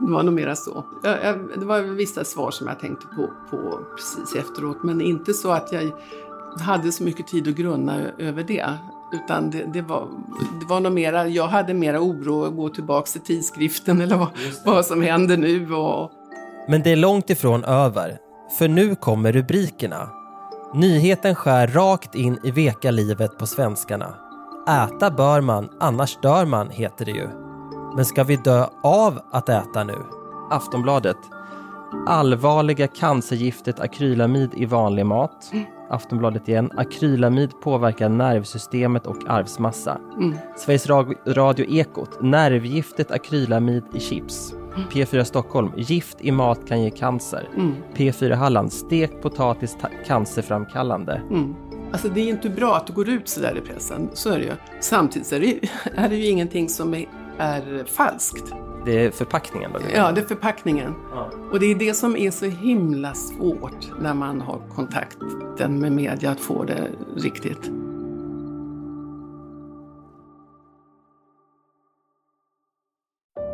Det 0.00 0.12
var 0.12 0.22
nog 0.22 0.34
mera 0.34 0.56
så. 0.56 0.84
Jag, 1.02 1.24
jag, 1.24 1.38
det 1.58 1.64
var 1.64 1.80
vissa 1.80 2.24
svar 2.24 2.50
som 2.50 2.66
jag 2.66 2.80
tänkte 2.80 3.06
på, 3.06 3.30
på 3.50 3.78
precis 3.96 4.36
efteråt, 4.36 4.82
men 4.82 5.00
inte 5.00 5.34
så 5.34 5.50
att 5.50 5.72
jag 5.72 5.92
hade 6.60 6.92
så 6.92 7.04
mycket 7.04 7.26
tid 7.26 7.48
att 7.48 7.54
grunna 7.54 7.96
över 8.18 8.42
det. 8.42 8.66
Utan 9.12 9.50
det, 9.50 9.70
det, 9.72 9.82
var, 9.82 10.08
det 10.60 10.66
var 10.66 10.80
nog 10.80 10.92
mera, 10.92 11.28
jag 11.28 11.46
hade 11.46 11.74
mera 11.74 12.00
oro 12.00 12.44
att 12.44 12.56
gå 12.56 12.68
tillbaka 12.68 13.06
till 13.06 13.20
tidskriften 13.20 14.00
eller 14.00 14.16
vad, 14.16 14.28
vad 14.64 14.86
som 14.86 15.02
händer 15.02 15.36
nu. 15.36 15.74
Och... 15.74 16.10
Men 16.68 16.82
det 16.82 16.92
är 16.92 16.96
långt 16.96 17.30
ifrån 17.30 17.64
över. 17.64 18.18
För 18.58 18.68
nu 18.68 18.94
kommer 18.94 19.32
rubrikerna. 19.32 20.15
Nyheten 20.74 21.34
skär 21.34 21.66
rakt 21.66 22.14
in 22.14 22.38
i 22.42 22.50
veka 22.50 22.90
livet 22.90 23.38
på 23.38 23.46
svenskarna. 23.46 24.14
Äta 24.68 25.10
bör 25.10 25.40
man, 25.40 25.68
annars 25.80 26.18
dör 26.22 26.46
man, 26.46 26.70
heter 26.70 27.04
det 27.04 27.10
ju. 27.10 27.28
Men 27.96 28.04
ska 28.04 28.24
vi 28.24 28.36
dö 28.36 28.66
av 28.82 29.20
att 29.30 29.48
äta 29.48 29.84
nu? 29.84 29.98
Aftonbladet. 30.50 31.16
Allvarliga 32.06 32.86
cancergiftet 32.88 33.80
akrylamid 33.80 34.50
i 34.54 34.66
vanlig 34.66 35.06
mat. 35.06 35.52
Aftonbladet 35.90 36.48
igen. 36.48 36.70
Akrylamid 36.76 37.60
påverkar 37.60 38.08
nervsystemet 38.08 39.06
och 39.06 39.28
arvsmassa. 39.28 39.98
Mm. 40.16 40.36
Sveriges 40.56 40.86
Radio 41.26 41.66
Ekot. 41.66 42.22
Nervgiftet 42.22 43.10
akrylamid 43.10 43.84
i 43.92 44.00
chips. 44.00 44.54
P4 44.90 45.24
Stockholm. 45.24 45.72
Gift 45.76 46.16
i 46.20 46.32
mat 46.32 46.60
kan 46.68 46.82
ge 46.82 46.90
cancer. 46.90 47.48
Mm. 47.56 47.74
P4 47.94 48.34
Halland. 48.34 48.72
Stekt 48.72 49.22
potatis 49.22 49.76
cancerframkallande. 50.06 51.22
Mm. 51.30 51.54
Alltså 51.92 52.08
det 52.08 52.20
är 52.20 52.28
inte 52.28 52.48
bra 52.48 52.76
att 52.76 52.86
det 52.86 52.92
går 52.92 53.08
ut 53.08 53.28
sådär 53.28 53.58
i 53.64 53.68
pressen, 53.68 54.08
så 54.12 54.30
är 54.30 54.38
det 54.38 54.44
ju. 54.44 54.52
Samtidigt 54.80 55.32
är 55.32 55.40
det 55.40 55.46
ju, 55.46 55.60
är 55.94 56.08
det 56.08 56.16
ju 56.16 56.26
ingenting 56.26 56.68
som 56.68 56.94
är, 56.94 57.06
är 57.38 57.84
falskt. 57.84 58.52
Det 58.84 59.04
är 59.04 59.10
förpackningen 59.10 59.72
då? 59.72 59.78
Ja, 59.94 60.12
det 60.12 60.20
är 60.20 60.24
förpackningen. 60.24 60.94
Ja. 61.12 61.30
Och 61.52 61.60
det 61.60 61.66
är 61.66 61.74
det 61.74 61.94
som 61.94 62.16
är 62.16 62.30
så 62.30 62.46
himla 62.46 63.14
svårt 63.14 64.00
när 64.00 64.14
man 64.14 64.40
har 64.40 64.60
kontakten 64.74 65.78
med 65.78 65.92
media, 65.92 66.30
att 66.30 66.40
få 66.40 66.64
det 66.64 66.88
riktigt. 67.16 67.70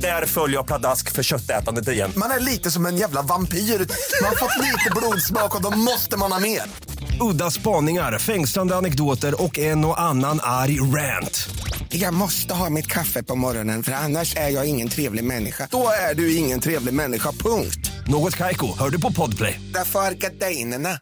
Där 0.00 0.26
följer 0.26 0.56
jag 0.56 0.66
pladask 0.66 1.12
för 1.12 1.22
köttätandet 1.22 1.88
igen. 1.88 2.12
Man 2.16 2.30
är 2.30 2.40
lite 2.40 2.70
som 2.70 2.86
en 2.86 2.96
jävla 2.96 3.22
vampyr. 3.22 3.58
Man 3.58 4.28
har 4.28 4.36
fått 4.36 4.64
lite 4.64 4.90
blodsmak 4.96 5.56
och 5.56 5.62
då 5.62 5.70
måste 5.78 6.16
man 6.16 6.32
ha 6.32 6.40
mer. 6.40 6.62
Udda 7.20 7.50
spaningar, 7.50 8.18
fängslande 8.18 8.76
anekdoter 8.76 9.42
och 9.42 9.58
en 9.58 9.84
och 9.84 10.00
annan 10.00 10.40
arg 10.42 10.80
rant. 10.80 11.48
Jag 11.88 12.14
måste 12.14 12.54
ha 12.54 12.70
mitt 12.70 12.86
kaffe 12.86 13.22
på 13.22 13.34
morgonen 13.34 13.82
för 13.82 13.92
annars 13.92 14.36
är 14.36 14.48
jag 14.48 14.66
ingen 14.66 14.88
trevlig 14.88 15.24
människa. 15.24 15.68
Då 15.70 15.88
är 16.10 16.14
du 16.14 16.36
ingen 16.36 16.60
trevlig 16.60 16.94
människa, 16.94 17.32
punkt. 17.32 17.90
Något 18.06 18.36
Kaiko, 18.36 18.78
hör 18.78 18.90
du 18.90 19.00
på 19.00 19.12
Podplay. 19.12 19.60
Därför 19.74 20.00
är 20.00 20.12
gardinerna. 20.12 20.98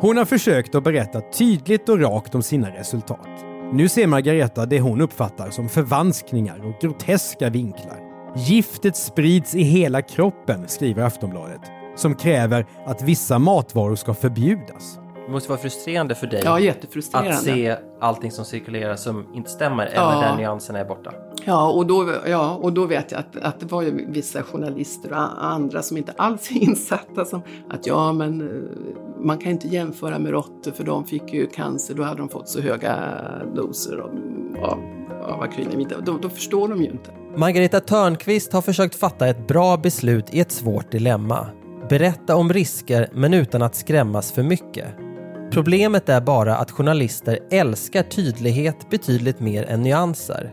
Hon 0.00 0.16
har 0.16 0.24
försökt 0.24 0.74
att 0.74 0.84
berätta 0.84 1.20
tydligt 1.20 1.88
och 1.88 2.00
rakt 2.00 2.34
om 2.34 2.42
sina 2.42 2.70
resultat. 2.70 3.53
Nu 3.74 3.88
ser 3.88 4.06
Margareta 4.06 4.66
det 4.66 4.80
hon 4.80 5.00
uppfattar 5.00 5.50
som 5.50 5.68
förvanskningar 5.68 6.66
och 6.66 6.80
groteska 6.80 7.50
vinklar. 7.50 7.98
Giftet 8.36 8.96
sprids 8.96 9.54
i 9.54 9.62
hela 9.62 10.02
kroppen, 10.02 10.68
skriver 10.68 11.02
Aftonbladet, 11.02 11.60
som 11.96 12.14
kräver 12.14 12.66
att 12.86 13.02
vissa 13.02 13.38
matvaror 13.38 13.94
ska 13.96 14.14
förbjudas. 14.14 14.98
Det 15.26 15.32
måste 15.32 15.48
vara 15.48 15.58
frustrerande 15.60 16.14
för 16.14 16.26
dig 16.26 16.42
Ja, 16.44 16.60
jättefrustrerande. 16.60 17.30
att 17.30 17.42
se 17.44 17.76
allting 18.00 18.30
som 18.30 18.44
cirkulerar 18.44 18.96
som 18.96 19.26
inte 19.34 19.50
stämmer 19.50 19.90
Ja. 19.94 20.12
eller 20.12 20.22
där 20.28 20.36
nyanserna 20.36 20.78
är 20.78 20.84
borta. 20.84 21.12
Ja, 21.44 21.70
och 21.72 21.86
då, 21.86 22.12
ja, 22.26 22.54
och 22.62 22.72
då 22.72 22.86
vet 22.86 23.12
jag 23.12 23.18
att, 23.20 23.36
att 23.36 23.60
det 23.60 23.66
var 23.66 23.82
ju 23.82 24.06
vissa 24.12 24.42
journalister 24.42 25.10
och 25.12 25.44
andra 25.44 25.82
som 25.82 25.96
inte 25.96 26.12
alls 26.16 26.50
är 26.50 26.54
insatta 26.68 27.24
som 27.24 27.42
att 27.70 27.86
ja, 27.86 28.12
men 28.12 28.40
eh, 28.40 28.46
man 29.24 29.38
kan 29.38 29.52
inte 29.52 29.68
jämföra 29.68 30.18
med 30.18 30.32
råttor 30.32 30.72
för 30.72 30.84
de 30.84 31.04
fick 31.04 31.32
ju 31.32 31.46
cancer, 31.46 31.94
då 31.94 32.02
hade 32.02 32.18
de 32.18 32.28
fått 32.28 32.48
så 32.48 32.60
höga 32.60 32.96
doser 33.54 33.96
av, 33.96 34.10
av, 34.62 34.78
av 35.22 35.42
akrylamid. 35.42 35.92
Då, 36.04 36.18
då 36.22 36.28
förstår 36.28 36.68
de 36.68 36.82
ju 36.82 36.90
inte. 36.90 37.10
Margareta 37.36 37.80
Törnqvist 37.80 38.52
har 38.52 38.62
försökt 38.62 38.94
fatta 38.94 39.28
ett 39.28 39.48
bra 39.48 39.76
beslut 39.76 40.34
i 40.34 40.40
ett 40.40 40.52
svårt 40.52 40.92
dilemma. 40.92 41.46
Berätta 41.88 42.36
om 42.36 42.52
risker 42.52 43.08
men 43.12 43.34
utan 43.34 43.62
att 43.62 43.74
skrämmas 43.74 44.32
för 44.32 44.42
mycket. 44.42 44.86
Problemet 45.50 46.08
är 46.08 46.20
bara 46.20 46.56
att 46.56 46.70
journalister 46.70 47.38
älskar 47.50 48.02
tydlighet 48.02 48.90
betydligt 48.90 49.40
mer 49.40 49.64
än 49.64 49.82
nyanser. 49.82 50.52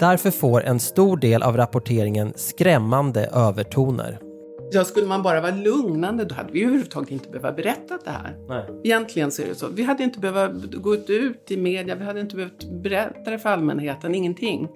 Därför 0.00 0.30
får 0.30 0.64
en 0.64 0.80
stor 0.80 1.16
del 1.16 1.42
av 1.42 1.56
rapporteringen 1.56 2.32
skrämmande 2.36 3.26
övertoner. 3.26 4.31
Ja, 4.72 4.84
skulle 4.84 5.06
man 5.06 5.22
bara 5.22 5.40
vara 5.40 5.54
lugnande 5.54 6.24
då 6.24 6.34
hade 6.34 6.52
vi 6.52 6.62
överhuvudtaget 6.62 7.10
inte 7.10 7.28
behövt 7.28 7.56
berätta 7.56 7.98
det 8.04 8.10
här. 8.10 8.36
Nej. 8.48 8.64
Egentligen 8.84 9.30
så 9.30 9.42
är 9.42 9.46
det 9.46 9.54
så. 9.54 9.68
Vi 9.68 9.82
hade 9.82 10.02
inte 10.02 10.18
behövt 10.20 10.74
gå 10.74 10.94
ut 10.94 11.50
i 11.50 11.56
media, 11.56 11.94
vi 11.94 12.04
hade 12.04 12.20
inte 12.20 12.36
behövt 12.36 12.64
berätta 12.82 13.30
det 13.30 13.38
för 13.38 13.48
allmänheten, 13.48 14.14
ingenting. 14.14 14.68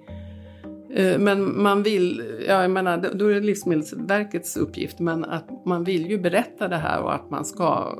Eh, 0.93 1.19
Men 1.19 1.61
man 1.61 1.83
vill, 1.83 2.23
ja 2.47 2.61
jag 2.61 2.71
menar, 2.71 3.09
då 3.13 3.25
är 3.27 3.33
det 3.33 3.39
Livsmedelsverkets 3.39 4.57
uppgift, 4.57 4.99
men 4.99 5.25
att 5.25 5.65
man 5.65 5.83
vill 5.83 6.09
ju 6.09 6.17
berätta 6.17 6.67
det 6.67 6.75
här 6.75 7.01
och 7.01 7.15
att 7.15 7.29
man 7.29 7.45
ska 7.45 7.97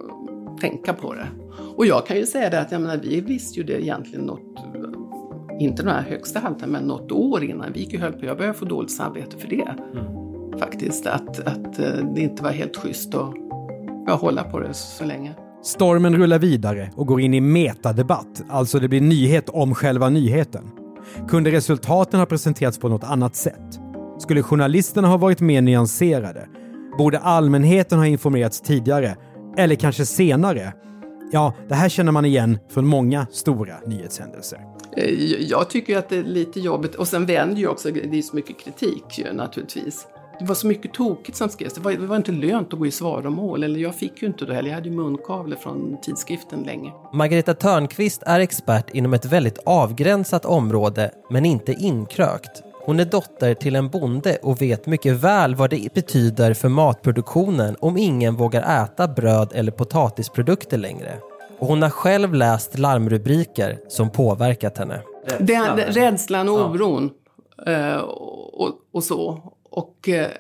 tänka 0.62 0.94
på 0.94 1.14
det. 1.14 1.28
Och 1.76 1.86
jag 1.86 2.08
kan 2.08 2.18
ju 2.18 2.26
säga 2.26 2.50
det 2.50 2.60
att 2.62 2.72
jag 2.72 2.82
menar, 2.82 2.98
vi 2.98 3.22
visste 3.22 3.60
ju 3.60 3.66
det 3.66 3.84
egentligen 3.84 4.26
något, 4.26 4.58
inte 5.60 5.84
den 5.84 5.92
här 5.92 6.02
högsta 6.02 6.40
halten, 6.40 6.70
men 6.70 6.84
något 6.84 7.12
år 7.12 7.44
innan 7.44 7.74
vi 7.74 7.80
gick 7.80 7.94
och 7.94 8.00
höll 8.00 8.14
på. 8.14 8.26
Jag 8.26 8.38
började 8.38 8.58
få 8.58 8.66
dåligt 8.66 8.92
samvete 8.92 9.38
för 9.38 9.48
det. 9.48 9.76
Faktiskt, 10.60 11.08
att, 11.08 11.40
att 11.40 11.80
eh, 11.80 11.90
det 12.16 12.22
inte 12.22 12.44
var 12.44 12.52
helt 12.52 12.76
schysst 12.78 13.16
att 13.16 13.34
ja, 14.08 14.16
hålla 14.16 14.44
på 14.44 14.60
det 14.60 14.74
så 14.74 15.06
länge. 15.06 15.36
Stormen 15.64 16.16
rullar 16.16 16.40
vidare 16.40 16.92
och 16.96 17.08
går 17.08 17.22
in 17.22 17.34
i 17.34 17.42
metadebatt, 17.42 18.44
alltså 18.50 18.80
det 18.80 18.88
blir 18.88 19.02
nyhet 19.02 19.50
om 19.50 19.76
själva 19.76 20.10
nyheten. 20.10 20.64
Kunde 21.30 21.52
resultaten 21.52 22.20
ha 22.20 22.26
presenterats 22.28 22.78
på 22.80 22.90
något 22.90 23.04
annat 23.04 23.36
sätt? 23.36 23.80
Skulle 24.20 24.44
journalisterna 24.44 25.08
ha 25.08 25.18
varit 25.18 25.40
mer 25.40 25.62
nyanserade? 25.62 26.48
Borde 26.98 27.20
allmänheten 27.20 28.00
ha 28.00 28.08
informerats 28.08 28.62
tidigare? 28.62 29.16
Eller 29.58 29.76
kanske 29.76 30.06
senare? 30.06 30.74
Ja, 31.32 31.54
det 31.70 31.76
här 31.76 31.90
känner 31.90 32.12
man 32.12 32.26
igen 32.26 32.60
från 32.70 32.86
många 32.86 33.28
stora 33.32 33.76
nyhetshändelser. 33.88 34.60
Eh, 34.98 35.10
Jag 35.42 35.70
tycker 35.70 35.98
att 35.98 36.10
det 36.10 36.18
är 36.18 36.24
lite 36.24 36.60
jobbigt 36.60 36.96
och 36.96 37.08
sen 37.08 37.26
vänder 37.26 37.58
ju 37.58 37.68
också, 37.68 37.92
det 37.92 38.18
är 38.18 38.22
så 38.22 38.36
mycket 38.36 38.60
kritik 38.60 39.04
ju 39.20 39.34
naturligtvis. 39.34 40.08
Det 40.40 40.46
var 40.46 40.56
så 40.56 40.68
mycket 40.68 40.94
tokigt 40.94 41.38
som 41.38 41.50
skrevs. 41.50 41.74
Det 41.74 41.82
var, 41.82 41.92
det 41.92 42.08
var 42.08 42.16
inte 42.16 42.32
lönt 42.32 42.74
att 42.74 42.80
gå 42.80 42.86
i 42.86 42.92
svaromål. 42.92 43.64
Eller 43.64 43.80
jag 43.80 43.96
fick 43.96 44.22
ju 44.22 44.28
inte 44.28 44.46
det 44.46 44.54
heller. 44.54 44.70
Jag 44.70 44.76
hade 44.76 44.90
ju 44.90 44.96
munkavle 44.96 45.56
från 45.56 45.98
tidskriften 46.02 46.64
länge. 46.64 46.92
Margareta 47.14 47.54
Törnqvist 47.54 48.24
är 48.26 48.40
expert 48.40 48.90
inom 48.90 49.14
ett 49.14 49.26
väldigt 49.26 49.60
avgränsat 49.66 50.46
område, 50.46 51.12
men 51.30 51.46
inte 51.46 51.74
inkrökt. 51.74 52.64
Hon 52.86 53.00
är 53.00 53.06
dotter 53.06 53.54
till 53.54 53.76
en 53.76 53.90
bonde 53.90 54.38
och 54.44 54.62
vet 54.62 54.86
mycket 54.86 55.14
väl 55.14 55.56
vad 55.56 55.70
det 55.70 55.94
betyder 55.94 56.54
för 56.54 56.70
matproduktionen 56.70 57.76
om 57.80 57.98
ingen 57.98 58.36
vågar 58.36 58.84
äta 58.84 59.08
bröd 59.08 59.52
eller 59.56 59.72
potatisprodukter 59.72 60.78
längre. 60.78 61.14
Och 61.60 61.68
hon 61.68 61.82
har 61.82 61.90
själv 61.90 62.34
läst 62.34 62.78
larmrubriker 62.78 63.80
som 63.88 64.10
påverkat 64.10 64.78
henne. 64.78 65.02
Det, 65.40 65.54
det, 65.76 65.92
rädslan 65.92 66.50
och 66.50 66.70
oron 66.70 67.10
eh, 67.68 67.98
och, 67.98 68.72
och 68.92 69.04
så. 69.04 69.54
Och, 69.70 70.10
eh, 70.10 70.32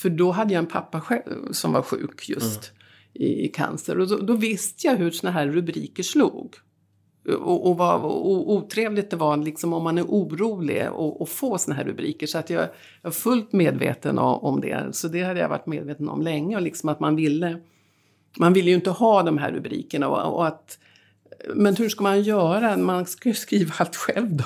för 0.00 0.10
då 0.10 0.30
hade 0.30 0.54
jag 0.54 0.58
en 0.58 0.70
pappa 0.70 1.00
själv 1.00 1.52
som 1.52 1.72
var 1.72 1.82
sjuk 1.82 2.28
just 2.28 2.72
i, 3.14 3.44
i 3.44 3.48
cancer. 3.48 3.98
Och 3.98 4.08
då, 4.08 4.16
då 4.16 4.36
visste 4.36 4.86
jag 4.86 4.96
hur 4.96 5.10
såna 5.10 5.30
här 5.30 5.46
rubriker 5.46 6.02
slog. 6.02 6.54
Och, 7.28 7.70
och 7.70 7.76
vad 7.76 8.00
och 8.00 8.52
otrevligt 8.52 9.10
det 9.10 9.16
var 9.16 9.36
liksom 9.36 9.72
om 9.72 9.82
man 9.82 9.98
är 9.98 10.02
orolig 10.02 10.88
och, 10.92 11.20
och 11.20 11.28
få 11.28 11.58
såna 11.58 11.76
här 11.76 11.84
rubriker. 11.84 12.26
Så 12.26 12.38
att 12.38 12.50
jag, 12.50 12.62
jag 13.02 13.10
är 13.10 13.14
fullt 13.14 13.52
medveten 13.52 14.18
om, 14.18 14.38
om 14.38 14.60
det. 14.60 14.88
Så 14.92 15.08
det 15.08 15.22
hade 15.22 15.40
jag 15.40 15.48
varit 15.48 15.66
medveten 15.66 16.08
om 16.08 16.22
länge. 16.22 16.56
Och 16.56 16.62
liksom 16.62 16.88
att 16.88 17.00
man 17.00 17.16
ville, 17.16 17.60
man 18.38 18.52
ville 18.52 18.70
ju 18.70 18.76
inte 18.76 18.90
ha 18.90 19.22
de 19.22 19.38
här 19.38 19.52
rubrikerna. 19.52 20.08
Och, 20.08 20.34
och 20.36 20.46
att, 20.46 20.78
men 21.54 21.76
hur 21.76 21.88
ska 21.88 22.02
man 22.02 22.22
göra? 22.22 22.76
Man 22.76 23.06
ska 23.06 23.28
ju 23.28 23.34
skriva 23.34 23.74
allt 23.78 23.96
själv 23.96 24.36
då. 24.36 24.44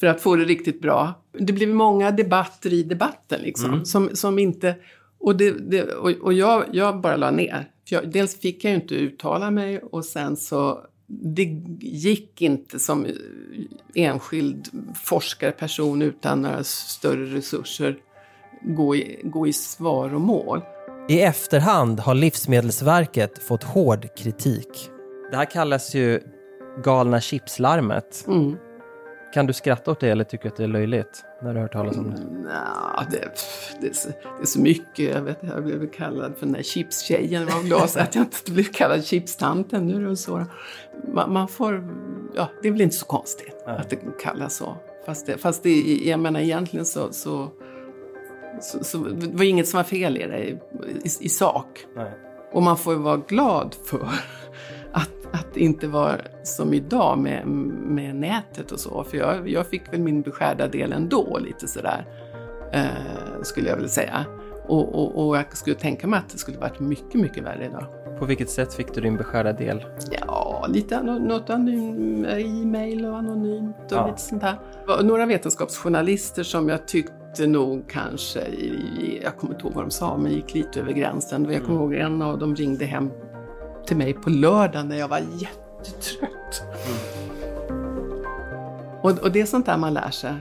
För 0.00 0.06
att 0.06 0.20
få 0.20 0.36
det 0.36 0.44
riktigt 0.44 0.80
bra. 0.80 1.22
Det 1.38 1.52
blev 1.52 1.68
många 1.68 2.10
debatter 2.10 2.72
i 2.72 2.82
debatten 2.82 3.40
liksom. 3.40 3.84
Som, 3.84 4.10
som 4.16 4.38
inte... 4.38 4.76
Och, 5.18 5.36
det, 5.36 5.50
det, 5.50 5.82
och, 5.82 6.10
och 6.10 6.32
jag, 6.32 6.64
jag 6.72 7.00
bara 7.00 7.16
la 7.16 7.30
ner. 7.30 7.68
För 7.88 7.96
jag, 7.96 8.12
dels 8.12 8.40
fick 8.40 8.64
jag 8.64 8.70
ju 8.70 8.76
inte 8.76 8.94
uttala 8.94 9.50
mig 9.50 9.78
och 9.78 10.04
sen 10.04 10.36
så... 10.36 10.80
Det 11.06 11.42
gick 11.80 12.42
inte 12.42 12.78
som 12.78 13.06
enskild 13.94 14.68
forskare, 15.04 15.52
person 15.52 16.02
utan 16.02 16.42
några 16.42 16.64
större 16.64 17.24
resurser 17.24 17.96
gå 18.64 18.96
i, 18.96 19.20
gå 19.24 19.46
i 19.46 19.52
svar 19.52 20.14
och 20.14 20.20
mål. 20.20 20.60
I 21.08 21.20
efterhand 21.20 22.00
har 22.00 22.14
Livsmedelsverket 22.14 23.38
fått 23.38 23.62
hård 23.62 24.08
kritik. 24.16 24.91
Det 25.32 25.38
här 25.38 25.44
kallas 25.44 25.94
ju 25.94 26.20
galna 26.84 27.20
chipslarmet. 27.20 28.24
Mm. 28.28 28.56
Kan 29.34 29.46
du 29.46 29.52
skratta 29.52 29.90
åt 29.90 30.00
det 30.00 30.10
eller 30.10 30.24
tycker 30.24 30.48
att 30.48 30.56
det 30.56 30.64
är 30.64 30.68
löjligt 30.68 31.24
när 31.42 31.54
du 31.54 31.60
hört 31.60 31.72
talas 31.72 31.96
om 31.96 32.10
det? 32.10 32.20
Nja, 32.20 33.06
det, 33.10 33.28
det, 33.80 33.88
är 33.88 33.92
så, 33.92 34.08
det 34.08 34.42
är 34.42 34.46
så 34.46 34.60
mycket. 34.60 35.14
Jag, 35.14 35.22
vet, 35.22 35.38
jag 35.40 35.64
blev 35.64 35.90
kallad 35.90 36.36
för 36.36 36.46
den 36.46 36.52
där 36.52 36.62
chipstjejen. 36.62 37.42
Jag 37.48 37.54
var 37.54 37.62
glad 37.62 37.90
så 37.90 38.00
att 38.00 38.14
jag 38.14 38.24
inte 38.24 38.52
blev 38.52 38.64
kallad 38.64 39.04
chipstanten. 39.04 39.86
Nu 39.86 40.04
är 40.04 40.08
det 40.08 40.16
så. 40.16 40.44
Man, 41.12 41.32
man 41.32 41.48
får, 41.48 41.88
ja, 42.34 42.48
det 42.62 42.68
är 42.68 42.72
väl 42.72 42.80
inte 42.80 42.96
så 42.96 43.06
konstigt 43.06 43.64
att 43.66 43.90
det 43.90 43.98
kallas 44.20 44.56
så. 44.56 44.76
Fast, 45.06 45.26
det, 45.26 45.38
fast 45.38 45.62
det, 45.62 45.80
jag 46.04 46.20
menar 46.20 46.40
egentligen 46.40 46.86
så, 46.86 47.12
så, 47.12 47.48
så, 48.60 48.84
så 48.84 48.98
det 48.98 49.36
var 49.36 49.44
inget 49.44 49.68
som 49.68 49.76
var 49.76 49.84
fel 49.84 50.16
i 50.16 50.26
det 50.26 50.38
i, 50.38 50.58
i, 51.04 51.10
i 51.20 51.28
sak. 51.28 51.86
Nej. 51.96 52.12
Och 52.52 52.62
man 52.62 52.76
får 52.76 52.94
ju 52.94 53.00
vara 53.00 53.16
glad 53.16 53.76
för 53.84 54.08
att, 55.32 55.56
inte 55.56 55.86
var 55.88 56.20
som 56.42 56.74
idag 56.74 57.18
med, 57.18 57.46
med 57.46 58.16
nätet 58.16 58.72
och 58.72 58.80
så. 58.80 59.04
För 59.04 59.16
jag, 59.16 59.48
jag 59.48 59.66
fick 59.66 59.92
väl 59.92 60.00
min 60.00 60.22
beskärda 60.22 60.68
del 60.68 60.92
ändå, 60.92 61.38
lite 61.38 61.68
sådär, 61.68 62.06
eh, 62.72 63.42
skulle 63.42 63.68
jag 63.68 63.76
vilja 63.76 63.88
säga. 63.90 64.24
Och, 64.66 64.94
och, 64.94 65.28
och 65.28 65.36
jag 65.36 65.56
skulle 65.56 65.76
tänka 65.76 66.06
mig 66.06 66.18
att 66.18 66.28
det 66.28 66.38
skulle 66.38 66.58
varit 66.58 66.80
mycket, 66.80 67.14
mycket 67.20 67.44
värre 67.44 67.64
idag. 67.64 67.84
På 68.18 68.24
vilket 68.26 68.50
sätt 68.50 68.74
fick 68.74 68.94
du 68.94 69.00
din 69.00 69.16
beskärda 69.16 69.52
del? 69.52 69.84
Ja, 70.26 70.66
lite 70.68 71.02
något 71.02 71.50
anonym, 71.50 72.24
e-mail 72.24 73.06
och 73.06 73.16
anonymt 73.16 73.76
och 73.84 73.92
Ja. 73.92 74.06
lite 74.06 74.20
sånt 74.20 74.40
där. 74.42 74.58
Några 75.02 75.26
vetenskapsjournalister 75.26 76.42
som 76.42 76.68
jag 76.68 76.86
tyckte 76.88 77.46
nog 77.46 77.88
kanske, 77.88 78.40
jag 79.22 79.36
kommer 79.36 79.54
inte 79.54 79.66
ihåg 79.66 79.74
vad 79.74 79.84
de 79.84 79.90
sa, 79.90 80.16
men 80.16 80.32
gick 80.32 80.54
lite 80.54 80.80
över 80.80 80.92
gränsen. 80.92 81.52
Jag 81.52 81.64
kommer 81.64 81.80
ihåg 81.80 81.94
en 81.94 82.22
av 82.22 82.38
dem 82.38 82.54
ringde 82.54 82.84
hem 82.84 83.10
till 83.86 83.96
mig 83.96 84.14
på 84.14 84.30
lördagen 84.30 84.88
när 84.88 84.96
jag 84.96 85.08
var 85.08 85.18
jättetrött. 85.18 86.62
Och, 89.02 89.18
och 89.18 89.32
det 89.32 89.40
är 89.40 89.46
sånt 89.46 89.66
där 89.66 89.76
man 89.76 89.94
lär 89.94 90.10
sig. 90.10 90.34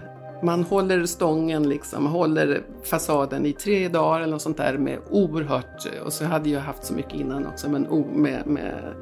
Man 0.43 0.63
håller 0.63 1.05
stången, 1.05 1.69
liksom, 1.69 2.05
håller 2.05 2.61
fasaden 2.83 3.45
i 3.45 3.53
tre 3.53 3.87
dagar 3.87 4.21
eller 4.21 4.31
något 4.31 4.41
sånt 4.41 4.57
där 4.57 4.77
med 4.77 4.99
oerhört, 5.09 5.87
och 6.05 6.13
så 6.13 6.25
hade 6.25 6.49
jag 6.49 6.61
haft 6.61 6.83
så 6.83 6.93
mycket 6.93 7.13
innan 7.13 7.47
också, 7.47 7.69
men, 7.69 7.87
med, 8.13 8.47
med, 8.47 8.93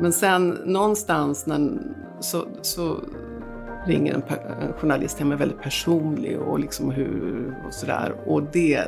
men 0.00 0.12
sen 0.12 0.48
någonstans 0.64 1.46
när, 1.46 1.70
så, 2.20 2.44
så 2.62 2.96
ringer 3.86 4.14
en, 4.14 4.22
en 4.60 4.72
journalist 4.72 5.18
hem, 5.18 5.32
är 5.32 5.36
väldigt 5.36 5.60
personlig 5.60 6.38
och 6.38 6.58
liksom 6.58 6.90
hur 6.90 7.54
och 7.66 7.74
sådär. 7.74 8.14
Och 8.26 8.42
det, 8.42 8.84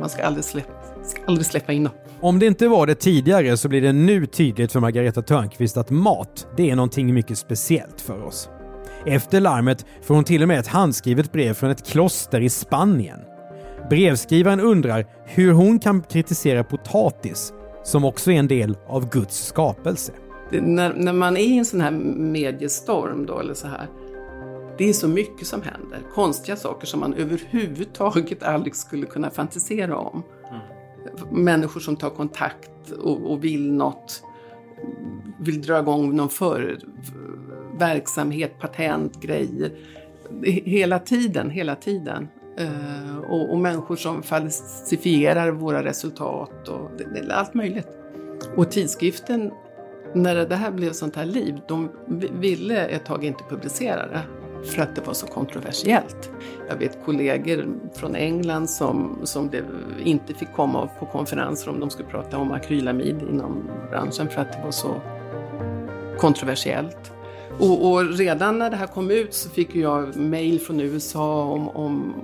man 0.00 0.08
ska 0.08 0.24
aldrig 0.24 0.44
släppa, 0.44 0.79
ska 1.02 1.22
aldrig 1.26 1.46
släppa 1.46 1.72
in 1.72 1.84
dem. 1.84 1.92
Om 2.20 2.38
det 2.38 2.46
inte 2.46 2.68
var 2.68 2.86
det 2.86 2.94
tidigare 2.94 3.56
så 3.56 3.68
blir 3.68 3.82
det 3.82 3.92
nu 3.92 4.26
tydligt 4.26 4.72
för 4.72 4.80
Margareta 4.80 5.22
Törnqvist 5.22 5.76
att 5.76 5.90
mat, 5.90 6.46
det 6.56 6.70
är 6.70 6.76
någonting 6.76 7.14
mycket 7.14 7.38
speciellt 7.38 8.00
för 8.00 8.22
oss. 8.22 8.48
Efter 9.06 9.40
larmet 9.40 9.86
får 10.02 10.14
hon 10.14 10.24
till 10.24 10.42
och 10.42 10.48
med 10.48 10.58
ett 10.58 10.66
handskrivet 10.66 11.32
brev 11.32 11.54
från 11.54 11.70
ett 11.70 11.86
kloster 11.86 12.40
i 12.40 12.48
Spanien. 12.48 13.18
Brevskrivaren 13.90 14.60
undrar 14.60 15.06
hur 15.26 15.52
hon 15.52 15.78
kan 15.78 16.02
kritisera 16.02 16.64
potatis, 16.64 17.52
som 17.84 18.04
också 18.04 18.32
är 18.32 18.36
en 18.36 18.48
del 18.48 18.76
av 18.86 19.10
Guds 19.10 19.46
skapelse. 19.46 20.12
det, 20.50 20.60
när, 20.60 20.94
när 20.94 21.12
man 21.12 21.36
är 21.36 21.40
i 21.40 21.58
en 21.58 21.64
sån 21.64 21.80
här 21.80 21.90
mediestorm 22.16 23.26
då, 23.26 23.38
eller 23.38 23.54
så 23.54 23.66
här, 23.66 23.86
Det 24.78 24.88
är 24.88 24.92
så 24.92 25.08
mycket 25.08 25.46
som 25.46 25.62
händer. 25.62 26.00
Konstiga 26.14 26.56
saker 26.56 26.86
som 26.86 27.00
man 27.00 27.14
överhuvudtaget 27.14 28.42
aldrig 28.42 28.76
skulle 28.76 29.06
kunna 29.06 29.30
fantisera 29.30 29.96
om. 29.96 30.22
Människor 31.30 31.80
som 31.80 31.96
tar 31.96 32.10
kontakt 32.10 32.90
och, 32.90 33.30
och, 33.32 33.44
vill 33.44 33.72
något. 33.72 34.22
Vill 35.40 35.62
dra 35.62 35.78
igång 35.78 36.16
någon 36.16 36.28
för, 36.28 36.78
verksamhet, 37.78 38.58
patent, 38.60 39.20
grejer. 39.20 39.72
Hela 40.44 40.98
tiden, 40.98 41.50
hela 41.50 41.74
tiden. 41.74 42.28
Uh, 42.60 43.18
och, 43.18 43.52
och, 43.52 43.58
människor 43.58 43.96
som 43.96 44.22
falsifierar 44.22 45.50
våra 45.50 45.84
resultat 45.84 46.68
och 46.68 46.90
det, 46.98 47.04
det, 47.04 47.34
allt 47.34 47.54
möjligt. 47.54 47.88
Och 48.56 48.70
tidskriften, 48.70 49.50
när 50.14 50.46
det 50.46 50.56
här 50.56 50.70
blev 50.70 50.92
sånt 50.92 51.16
här 51.16 51.24
liv, 51.24 51.60
de 51.68 51.88
ville 52.40 52.86
ett 52.86 53.04
tag 53.04 53.24
inte 53.24 53.44
publicera 53.48 54.06
det 54.06 54.20
för 54.64 54.82
att 54.82 54.96
det 54.96 55.06
var 55.06 55.14
så 55.14 55.26
kontroversiellt. 55.26 56.30
Jag 56.68 56.76
vet 56.76 57.04
kollegor 57.04 57.66
från 57.94 58.14
England 58.16 58.70
som, 58.70 59.18
som 59.24 59.50
inte 60.04 60.34
fick 60.34 60.52
komma 60.52 60.88
på 60.98 61.06
konferenser 61.06 61.70
om 61.70 61.80
de 61.80 61.90
skulle 61.90 62.08
prata 62.08 62.38
om 62.38 62.52
akrylamid 62.52 63.22
inom 63.30 63.70
branschen 63.90 64.28
för 64.28 64.40
att 64.40 64.52
det 64.52 64.60
var 64.64 64.70
så 64.70 65.00
kontroversiellt. 66.18 67.12
Och, 67.58 67.90
och 67.90 68.18
redan 68.18 68.58
när 68.58 68.70
det 68.70 68.76
här 68.76 68.86
kom 68.86 69.10
ut 69.10 69.34
så 69.34 69.50
fick 69.50 69.74
jag 69.74 70.16
mejl 70.16 70.60
från 70.60 70.80
USA 70.80 71.42
om, 71.44 71.68
om, 71.68 72.14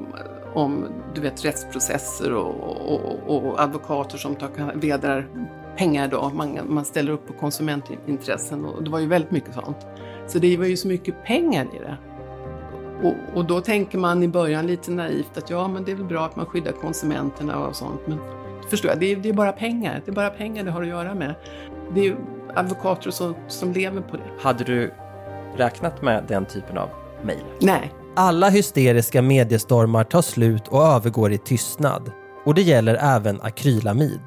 om 0.55 0.85
du 1.15 1.21
vet, 1.21 1.45
rättsprocesser 1.45 2.33
och, 2.33 2.55
och, 2.93 3.37
och 3.37 3.61
advokater 3.61 4.19
som 4.19 4.35
tar, 4.35 4.75
vedrar 4.75 5.29
pengar 5.77 6.09
då. 6.09 6.31
Man, 6.35 6.59
man 6.69 6.85
ställer 6.85 7.13
upp 7.13 7.27
på 7.27 7.33
konsumentintressen 7.33 8.65
och 8.65 8.85
det 8.85 8.91
var 8.91 8.99
ju 8.99 9.07
väldigt 9.07 9.31
mycket 9.31 9.55
sånt. 9.55 9.87
Så 10.27 10.39
det 10.39 10.57
var 10.57 10.65
ju 10.65 10.77
så 10.77 10.89
mycket 10.89 11.25
pengar 11.25 11.65
i 11.65 11.79
det. 11.79 11.97
Och, 13.03 13.15
och, 13.35 13.45
då 13.45 13.61
tänker 13.61 13.99
man 13.99 14.23
i 14.23 14.29
början 14.29 14.67
lite 14.67 14.91
naivt 14.91 15.39
att 15.39 15.51
ja, 15.51 15.69
men 15.69 15.85
det 15.85 15.93
är 15.93 15.97
väl 15.97 16.05
bra 16.05 16.27
att 16.27 16.37
man 16.37 16.47
skyddar 16.47 16.73
konsumenterna 16.73 17.67
och 17.67 17.77
sånt. 17.77 18.01
Men 18.07 18.19
förstår 18.71 18.91
jag, 18.91 19.01
det 19.01 19.13
är, 19.13 19.17
det 19.17 19.29
är 19.29 19.33
bara 19.33 19.53
pengar. 19.53 20.03
Det 20.05 20.11
är 20.11 20.15
bara 20.15 20.31
pengar 20.31 20.65
det 20.65 20.71
har 20.71 20.83
att 20.83 20.89
göra 20.89 21.15
med. 21.15 21.35
Det 21.95 22.01
är 22.01 22.05
ju 22.05 22.17
advokater 22.55 23.11
som, 23.11 23.35
som 23.49 23.73
lever 23.73 24.01
på 24.01 24.17
det. 24.17 24.23
Hade 24.41 24.65
du 24.65 24.93
räknat 25.57 26.03
med 26.03 26.25
den 26.29 26.47
typen 26.47 26.79
av 26.79 26.89
mejl? 27.23 27.45
Nej. 27.61 27.93
Alla 28.17 28.49
hysteriska 28.49 29.23
mediestormar 29.23 30.05
tar 30.05 30.23
slut 30.23 30.69
och 30.69 30.83
övergår 30.83 31.33
i 31.33 31.39
tystnad. 31.39 32.11
Och 32.45 32.55
det 32.55 32.63
gäller 32.63 32.95
även 32.95 33.41
akrylamid. 33.41 34.21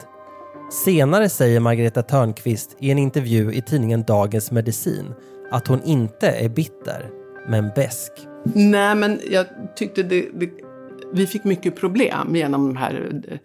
Senare 0.85 1.29
säger 1.29 1.59
Margareta 1.59 2.01
Törnqvist 2.01 2.75
i 2.79 2.91
en 2.91 2.97
intervju 2.97 3.53
i 3.53 3.61
tidningen 3.61 4.03
Dagens 4.03 4.51
Medicin 4.51 5.13
att 5.51 5.67
hon 5.67 5.83
inte 5.83 6.27
är 6.27 6.49
bitter, 6.49 7.09
men 7.47 7.71
besk. 7.75 8.11
Nej, 8.43 8.95
men 8.95 9.21
jag 9.29 9.45
tyckte 9.75 10.03
det, 10.03 10.29
det, 10.33 10.49
vi 11.13 11.27
fick 11.27 11.43
mycket 11.43 11.75
problem 11.75 12.35
genom 12.35 12.67
den 12.67 12.77
här 12.77 13.21
eh, 13.27 13.37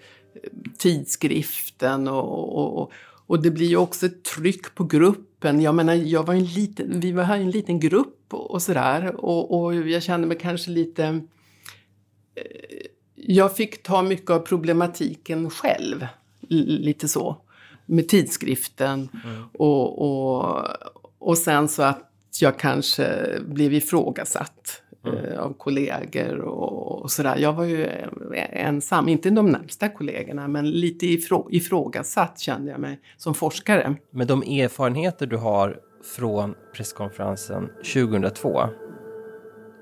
tidskriften 0.79 2.09
och, 2.09 2.79
och, 2.83 2.93
och 3.27 3.43
det 3.43 3.51
blir 3.51 3.67
ju 3.67 3.77
också 3.77 4.07
ett 4.07 4.25
tryck 4.25 4.75
på 4.75 4.85
gruppen. 4.85 5.61
Jag 5.61 5.75
menar, 5.75 5.95
jag 5.95 6.27
var 6.27 6.35
en 6.35 6.45
liten, 6.45 7.01
vi 7.01 7.13
var 7.13 7.25
en 7.25 7.51
liten 7.51 7.81
grupp 7.81 8.35
och 8.35 8.63
sådär 8.63 9.25
och, 9.25 9.65
och 9.65 9.75
jag 9.75 10.03
kände 10.03 10.27
mig 10.27 10.39
kanske 10.39 10.71
lite... 10.71 11.05
Eh, 12.35 12.43
jag 13.15 13.57
fick 13.57 13.83
ta 13.83 14.03
mycket 14.03 14.31
av 14.31 14.39
problematiken 14.39 15.51
själv, 15.51 16.07
lite 16.49 17.09
så, 17.09 17.37
med 17.87 18.09
tidskriften 18.09 19.09
mm. 19.25 19.45
och, 19.53 20.03
och, 20.03 20.67
och 21.19 21.39
sen 21.39 21.69
så 21.69 21.83
att 21.83 22.11
jag 22.41 22.59
kanske 22.59 23.39
blev 23.47 23.75
ifrågasatt 23.75 24.83
mm. 25.05 25.25
eh, 25.25 25.41
av 25.41 25.53
kollegor 25.53 26.39
och, 26.39 27.03
och 27.03 27.11
sådär. 27.11 27.37
Jag 27.37 27.53
var 27.53 27.65
ju 27.65 27.89
ensam, 28.53 29.09
inte 29.09 29.31
de 29.31 29.47
närmsta 29.47 29.89
kollegorna, 29.89 30.49
men 30.49 30.71
lite 30.71 31.07
ifrå, 31.07 31.49
ifrågasatt 31.51 32.39
kände 32.39 32.71
jag 32.71 32.81
mig 32.81 33.01
som 33.17 33.35
forskare. 33.35 33.97
Men 34.11 34.27
de 34.27 34.43
erfarenheter 34.43 35.27
du 35.27 35.37
har 35.37 35.77
från 36.17 36.55
presskonferensen 36.75 37.69
2002, 37.95 38.69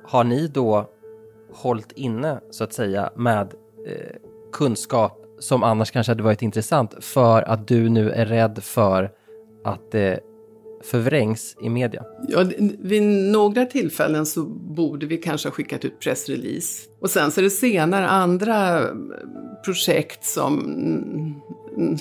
har 0.05 0.25
ni 0.25 0.49
då 0.49 0.91
hållit 1.53 1.93
inne 1.93 2.41
så 2.51 2.65
att 2.65 2.73
säga 2.73 3.11
med 3.17 3.55
eh, 3.87 4.17
kunskap 4.53 5.19
som 5.39 5.63
annars 5.63 5.91
kanske 5.91 6.11
hade 6.11 6.23
varit 6.23 6.43
intressant 6.43 7.05
för 7.05 7.43
att 7.43 7.69
du 7.69 7.89
nu 7.89 8.11
är 8.11 8.27
rädd 8.27 8.59
för 8.63 9.11
att 9.65 9.91
det 9.91 10.21
förvrängs 10.85 11.57
i 11.63 11.69
media? 11.69 12.05
Ja, 12.29 12.45
vid 12.79 13.03
några 13.33 13.67
tillfällen 13.67 14.27
så 14.27 14.45
borde 14.47 15.07
vi 15.07 15.17
kanske 15.17 15.49
ha 15.49 15.53
skickat 15.53 15.85
ut 15.85 16.01
pressrelease. 16.01 16.89
Och 17.01 17.11
sen 17.11 17.31
så 17.31 17.41
är 17.41 17.43
det 17.43 17.51
senare 17.51 18.09
andra 18.09 18.87
projekt 19.65 20.25
som 20.25 21.43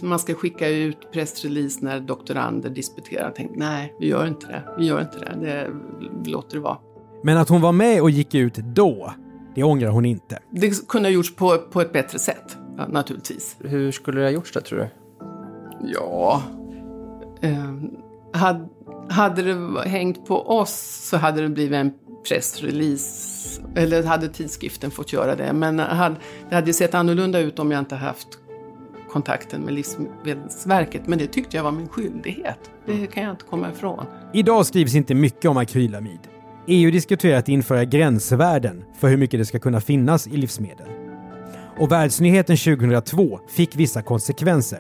man 0.02 0.20
ska 0.20 0.34
skicka 0.34 0.68
ut 0.68 1.12
pressrelease 1.12 1.80
när 1.82 2.00
doktorander 2.00 2.70
disputerar. 2.70 3.32
Tänkte, 3.32 3.60
nej, 3.60 3.96
vi 4.00 4.08
gör 4.08 4.28
inte 4.28 4.48
det. 4.48 4.64
Vi 4.78 4.86
gör 4.86 5.02
inte 5.02 5.20
det. 5.20 5.46
det 5.46 5.70
vi 6.24 6.30
låter 6.30 6.56
det 6.56 6.62
vara. 6.62 6.78
Men 7.24 7.38
att 7.38 7.50
hon 7.50 7.62
var 7.62 7.72
med 7.72 8.02
och 8.02 8.10
gick 8.10 8.36
ut 8.36 8.56
då, 8.56 9.14
det 9.56 9.64
ångrar 9.64 9.90
hon 9.90 10.06
inte. 10.06 10.40
Det 10.52 10.88
kunde 10.88 11.10
ha 11.10 11.14
gjorts 11.14 11.36
på, 11.36 11.58
på 11.58 11.82
ett 11.82 11.94
bättre 11.94 12.20
sätt, 12.20 12.58
ja, 12.78 12.88
naturligtvis. 12.88 13.56
Hur 13.60 13.92
skulle 13.92 14.20
det 14.20 14.26
ha 14.26 14.32
gjorts 14.32 14.52
då, 14.54 14.62
tror 14.62 14.80
du? 14.80 14.88
Ja... 15.94 16.44
Eh, 17.42 17.74
hade, 18.34 18.68
hade 19.10 19.42
det 19.42 19.90
hängt 19.90 20.26
på 20.26 20.50
oss 20.50 21.08
så 21.10 21.18
hade 21.18 21.42
det 21.42 21.50
blivit 21.50 21.76
en 21.76 21.92
pressrelease. 22.28 23.62
Eller 23.76 24.04
hade 24.04 24.30
tidskriften 24.30 24.92
fått 24.92 25.14
göra 25.14 25.36
det. 25.36 25.54
Men 25.54 25.80
hade, 25.80 26.16
det 26.50 26.56
hade 26.56 26.74
sett 26.74 26.94
annorlunda 26.94 27.40
ut 27.40 27.60
om 27.60 27.72
jag 27.72 27.80
inte 27.80 27.96
haft 27.96 28.28
kontakten 29.12 29.62
med 29.62 29.74
Livsmedelsverket. 29.74 31.08
Men 31.08 31.20
det 31.20 31.28
tyckte 31.28 31.58
jag 31.58 31.64
var 31.64 31.72
min 31.72 31.88
skyldighet. 31.88 32.60
Det 32.86 33.08
kan 33.08 33.24
jag 33.24 33.34
inte 33.34 33.46
komma 33.46 33.72
ifrån. 33.72 34.06
Idag 34.34 34.66
skrivs 34.66 34.96
inte 34.96 35.14
mycket 35.14 35.46
om 35.46 35.58
akrylamid. 35.58 36.20
EU 36.68 36.92
diskuterar 36.92 37.38
att 37.38 37.50
införa 37.50 37.86
gränsvärden 37.86 38.84
för 39.00 39.08
hur 39.08 39.18
mycket 39.18 39.40
det 39.40 39.46
ska 39.46 39.60
kunna 39.60 39.82
finnas 39.82 40.28
i 40.28 40.38
livsmedel. 40.38 40.88
Och 41.80 41.92
Världsnyheten 41.92 42.58
2002 42.58 43.40
fick 43.50 43.76
vissa 43.76 44.02
konsekvenser 44.02 44.80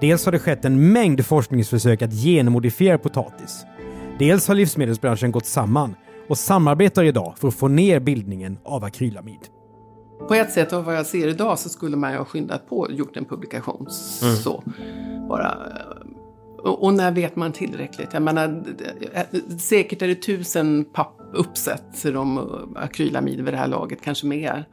Dels 0.00 0.24
har 0.24 0.32
det 0.32 0.38
skett 0.38 0.64
en 0.64 0.92
mängd 0.92 1.26
forskningsförsök 1.26 2.02
att 2.02 2.12
genmodifiera 2.12 2.98
potatis. 2.98 3.64
Dels 4.18 4.48
har 4.48 4.54
livsmedelsbranschen 4.54 5.32
gått 5.32 5.46
samman 5.46 5.94
och 6.28 6.38
samarbetar 6.38 7.04
idag 7.04 7.34
för 7.38 7.48
att 7.48 7.54
få 7.54 7.68
ner 7.68 8.00
bildningen 8.00 8.58
av 8.64 8.84
akrylamid. 8.84 9.40
På 10.28 10.34
ett 10.34 10.52
sätt 10.52 10.72
av 10.72 10.84
vad 10.84 10.96
jag 10.96 11.06
ser 11.06 11.28
idag 11.28 11.58
så 11.58 11.68
skulle 11.68 11.96
man 11.96 12.12
ju 12.12 12.18
ha 12.18 12.24
skyndat 12.24 12.68
på 12.68 12.78
och 12.78 12.92
gjort 12.92 13.16
en 13.16 13.24
publikation 13.24 13.86
mm. 14.22 14.36
så. 14.36 14.62
Bara. 15.28 15.58
Och 16.62 16.94
när 16.94 17.12
vet 17.12 17.36
man 17.36 17.52
tillräckligt? 17.52 18.12
Jag 18.12 18.22
menar, 18.22 18.64
säkert 19.58 20.02
är 20.02 20.08
det 20.08 20.14
tusen 20.14 20.84
uppsätts 21.32 22.04
om 22.04 22.38
akrylamid 22.76 23.40
vid 23.40 23.54
det 23.54 23.58
här 23.58 23.68
laget, 23.68 24.02
kanske 24.02 24.26
mer. 24.26 24.68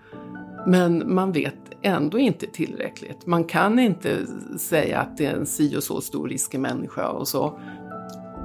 Men 0.68 1.16
man 1.16 1.32
vet 1.32 1.67
ändå 1.82 2.20
inte 2.20 2.48
tillräckligt. 2.48 3.26
Man 3.26 3.44
kan 3.44 3.80
inte 3.80 4.18
säga 4.60 5.00
att 5.00 5.18
det 5.18 5.26
är 5.26 5.36
en 5.36 5.46
si 5.46 5.78
och 5.78 5.84
så 5.84 6.02
stor 6.02 6.30
risk 6.30 6.54
i 6.54 6.58
människa 6.58 7.08
och 7.08 7.28
så. 7.28 7.60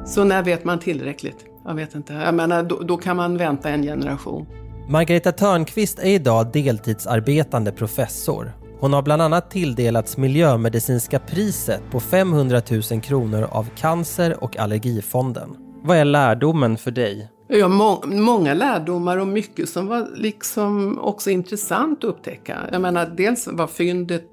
Så 0.06 0.24
när 0.24 0.42
vet 0.42 0.64
man 0.64 0.78
tillräckligt? 0.78 1.44
Jag 1.64 1.74
vet 1.74 1.94
inte. 1.94 2.12
Jag 2.12 2.34
menar, 2.34 2.62
då, 2.62 2.80
då 2.80 2.96
kan 2.96 3.16
man 3.16 3.36
vänta 3.36 3.70
en 3.70 3.82
generation. 3.82 4.46
Margareta 4.88 5.32
Törnqvist 5.32 5.98
är 5.98 6.10
idag 6.10 6.52
deltidsarbetande 6.52 7.72
professor. 7.72 8.52
Hon 8.80 8.92
har 8.92 9.02
bland 9.02 9.22
annat 9.22 9.50
tilldelats 9.50 10.16
miljömedicinska 10.16 11.18
priset 11.18 11.82
på 11.90 12.00
500 12.00 12.62
000 12.90 13.00
kronor 13.00 13.48
av 13.50 13.68
Cancer 13.76 14.44
och 14.44 14.56
allergifonden. 14.56 15.56
Vad 15.84 15.96
är 15.96 16.04
lärdomen 16.04 16.76
för 16.76 16.90
dig 16.90 17.31
Ja, 17.54 17.68
må 17.68 18.02
många 18.06 18.54
lärdomar 18.54 19.16
och 19.16 19.26
mycket 19.26 19.68
som 19.68 19.86
var 19.86 20.08
liksom 20.14 20.98
också 20.98 21.30
intressant 21.30 21.98
att 21.98 22.10
upptäcka. 22.10 22.68
Jag 22.72 22.80
menar, 22.80 23.06
dels 23.16 23.48
vad 23.52 23.70
fyndet 23.70 24.28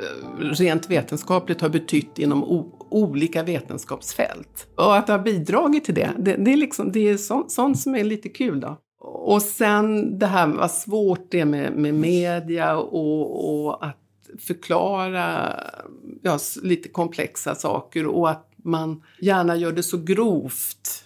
eh, 0.00 0.38
rent 0.38 0.90
vetenskapligt 0.90 1.60
har 1.60 1.68
betytt 1.68 2.18
inom 2.18 2.70
olika 2.90 3.42
vetenskapsfält. 3.42 4.66
Och 4.76 4.96
att 4.96 5.06
det 5.06 5.12
har 5.12 5.20
bidragit 5.20 5.84
till 5.84 5.94
det, 5.94 6.10
det, 6.18 6.36
det 6.36 6.52
är, 6.52 6.56
liksom, 6.56 6.92
det 6.92 7.08
är 7.08 7.16
sånt, 7.16 7.52
sånt, 7.52 7.78
som 7.78 7.94
är 7.94 8.04
lite 8.04 8.28
kul. 8.28 8.60
då. 8.60 8.76
Och 9.00 9.42
sen 9.42 10.18
det 10.18 10.26
här 10.26 10.46
vad 10.46 10.70
svårt 10.70 11.30
det 11.30 11.40
är 11.40 11.44
med, 11.44 11.72
med 11.72 11.94
media 11.94 12.76
och, 12.76 13.64
och 13.66 13.86
att 13.86 14.00
förklara 14.46 15.52
ja, 16.22 16.38
lite 16.62 16.88
komplexa 16.88 17.54
saker 17.54 18.06
och 18.06 18.30
att 18.30 18.50
man 18.64 19.02
gärna 19.20 19.56
gör 19.56 19.72
det 19.72 19.82
så 19.82 19.98
grovt 19.98 21.05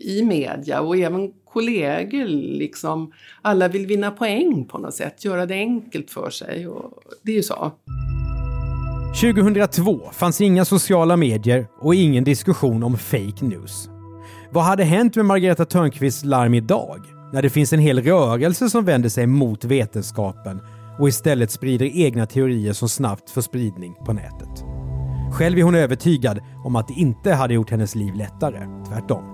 i 0.00 0.24
media 0.24 0.80
och 0.80 0.96
även 0.96 1.32
kollegor. 1.44 2.24
Liksom, 2.58 3.12
alla 3.42 3.68
vill 3.68 3.86
vinna 3.86 4.10
poäng 4.10 4.64
på 4.64 4.78
något 4.78 4.94
sätt, 4.94 5.24
göra 5.24 5.46
det 5.46 5.54
enkelt 5.54 6.10
för 6.10 6.30
sig. 6.30 6.68
Och 6.68 7.02
det 7.22 7.32
är 7.32 7.36
ju 7.36 7.42
så. 7.42 7.72
2002 9.20 10.10
fanns 10.12 10.40
inga 10.40 10.64
sociala 10.64 11.16
medier 11.16 11.66
och 11.80 11.94
ingen 11.94 12.24
diskussion 12.24 12.82
om 12.82 12.98
fake 12.98 13.44
news. 13.44 13.88
Vad 14.50 14.64
hade 14.64 14.84
hänt 14.84 15.16
med 15.16 15.24
Margareta 15.24 15.64
Törnqvists 15.64 16.24
larm 16.24 16.54
idag? 16.54 17.00
när 17.32 17.42
det 17.42 17.50
finns 17.50 17.72
en 17.72 17.80
hel 17.80 18.02
rörelse 18.02 18.70
som 18.70 18.84
vänder 18.84 19.08
sig 19.08 19.26
mot 19.26 19.64
vetenskapen 19.64 20.60
och 20.98 21.08
istället 21.08 21.50
sprider 21.50 21.86
egna 21.86 22.26
teorier 22.26 22.72
som 22.72 22.88
snabbt 22.88 23.30
får 23.30 23.42
spridning 23.42 23.94
på 24.06 24.12
nätet. 24.12 24.64
Själv 25.32 25.58
är 25.58 25.62
hon 25.62 25.74
övertygad 25.74 26.40
om 26.64 26.76
att 26.76 26.88
det 26.88 26.94
inte 26.94 27.32
hade 27.32 27.54
gjort 27.54 27.70
hennes 27.70 27.94
liv 27.94 28.14
lättare, 28.14 28.60
tvärtom. 28.88 29.24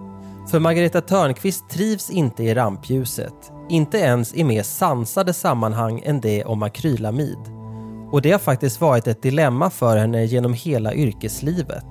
För 0.50 0.58
Margareta 0.60 1.00
Törnqvist 1.00 1.70
trivs 1.70 2.10
inte 2.10 2.42
i 2.42 2.54
rampljuset, 2.54 3.52
inte 3.68 3.98
ens 3.98 4.34
i 4.34 4.44
mer 4.44 4.62
sansade 4.62 5.32
sammanhang 5.32 6.02
än 6.04 6.20
det 6.20 6.44
om 6.44 6.62
akrylamid. 6.62 7.38
Och 8.10 8.22
det 8.22 8.32
har 8.32 8.38
faktiskt 8.38 8.80
varit 8.80 9.06
ett 9.06 9.22
dilemma 9.22 9.70
för 9.70 9.96
henne 9.96 10.24
genom 10.24 10.52
hela 10.52 10.94
yrkeslivet. 10.94 11.86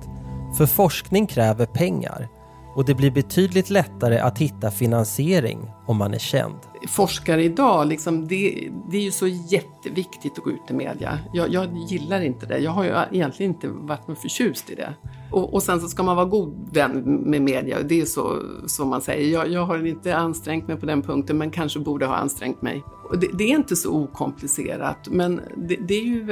För 0.56 0.66
forskning 0.66 1.26
kräver 1.26 1.66
pengar 1.66 2.28
och 2.74 2.84
det 2.84 2.94
blir 2.94 3.10
betydligt 3.10 3.70
lättare 3.70 4.18
att 4.18 4.38
hitta 4.38 4.70
finansiering 4.70 5.70
om 5.86 5.96
man 5.96 6.14
är 6.14 6.18
känd. 6.18 6.58
Forskare 6.88 7.44
idag, 7.44 7.86
liksom, 7.86 8.28
det, 8.28 8.68
det 8.90 8.96
är 8.96 9.02
ju 9.02 9.10
så 9.10 9.26
jätteviktigt 9.26 10.38
att 10.38 10.44
gå 10.44 10.50
ut 10.50 10.70
i 10.70 10.72
media. 10.72 11.18
Jag, 11.32 11.52
jag 11.52 11.76
gillar 11.88 12.20
inte 12.20 12.46
det. 12.46 12.58
Jag 12.58 12.70
har 12.70 12.84
ju 12.84 12.90
egentligen 13.12 13.52
inte 13.52 13.68
varit 13.68 14.18
förtjust 14.18 14.70
i 14.70 14.74
det. 14.74 14.94
Och, 15.34 15.54
och 15.54 15.62
sen 15.62 15.80
så 15.80 15.88
ska 15.88 16.02
man 16.02 16.16
vara 16.16 16.26
god 16.26 16.74
vän 16.74 17.02
med 17.30 17.42
media. 17.42 17.82
Det 17.82 18.00
är 18.00 18.04
så 18.04 18.42
som 18.66 18.88
man 18.88 19.00
säger. 19.00 19.32
Jag, 19.32 19.48
jag 19.48 19.64
har 19.64 19.86
inte 19.86 20.16
ansträngt 20.16 20.68
mig 20.68 20.76
på 20.76 20.86
den 20.86 21.02
punkten 21.02 21.38
men 21.38 21.50
kanske 21.50 21.78
borde 21.78 22.06
ha 22.06 22.14
ansträngt 22.14 22.62
mig. 22.62 22.84
Det, 23.20 23.28
det 23.38 23.44
är 23.44 23.56
inte 23.56 23.76
så 23.76 23.90
okomplicerat 23.90 25.08
men 25.10 25.40
det, 25.56 25.76
det, 25.88 25.94
är 25.94 26.04
ju, 26.04 26.26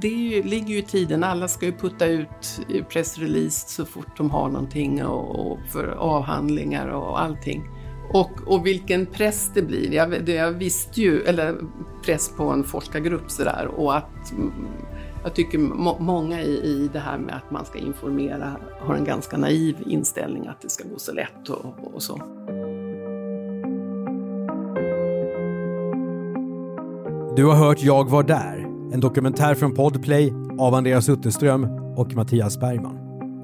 det 0.00 0.08
är 0.08 0.36
ju, 0.36 0.42
ligger 0.42 0.68
ju 0.68 0.78
i 0.78 0.82
tiden. 0.82 1.24
Alla 1.24 1.48
ska 1.48 1.66
ju 1.66 1.72
putta 1.72 2.06
ut 2.06 2.60
pressrelease 2.88 3.68
så 3.68 3.84
fort 3.84 4.16
de 4.16 4.30
har 4.30 4.48
någonting 4.48 5.04
och, 5.04 5.52
och 5.52 5.58
för 5.72 5.86
avhandlingar 5.86 6.88
och 6.88 7.20
allting. 7.20 7.62
Och, 8.12 8.30
och 8.46 8.66
vilken 8.66 9.06
press 9.06 9.50
det 9.54 9.62
blir. 9.62 9.92
Jag, 9.92 10.28
jag 10.28 10.52
visste 10.52 11.00
ju, 11.00 11.22
eller 11.22 11.54
press 12.04 12.32
på 12.36 12.44
en 12.44 12.64
forskargrupp 12.64 13.30
sådär 13.30 13.70
och 13.76 13.96
att 13.96 14.32
jag 15.24 15.34
tycker 15.34 15.58
må 15.58 15.96
många 15.98 16.42
i, 16.42 16.50
i 16.50 16.90
det 16.92 16.98
här 16.98 17.18
med 17.18 17.34
att 17.34 17.50
man 17.50 17.64
ska 17.64 17.78
informera 17.78 18.56
har 18.80 18.94
en 18.94 19.04
ganska 19.04 19.36
naiv 19.36 19.76
inställning 19.86 20.46
att 20.46 20.60
det 20.60 20.68
ska 20.68 20.84
gå 20.88 20.98
så 20.98 21.12
lätt 21.12 21.48
och, 21.48 21.94
och 21.94 22.02
så. 22.02 22.20
Du 27.36 27.44
har 27.44 27.54
hört 27.54 27.82
Jag 27.82 28.10
var 28.10 28.22
där, 28.22 28.66
en 28.92 29.00
dokumentär 29.00 29.54
från 29.54 29.74
Podplay 29.74 30.32
av 30.58 30.74
Andreas 30.74 31.08
Utterström 31.08 31.64
och 31.96 32.14
Mattias 32.14 32.60
Bergman. 32.60 32.98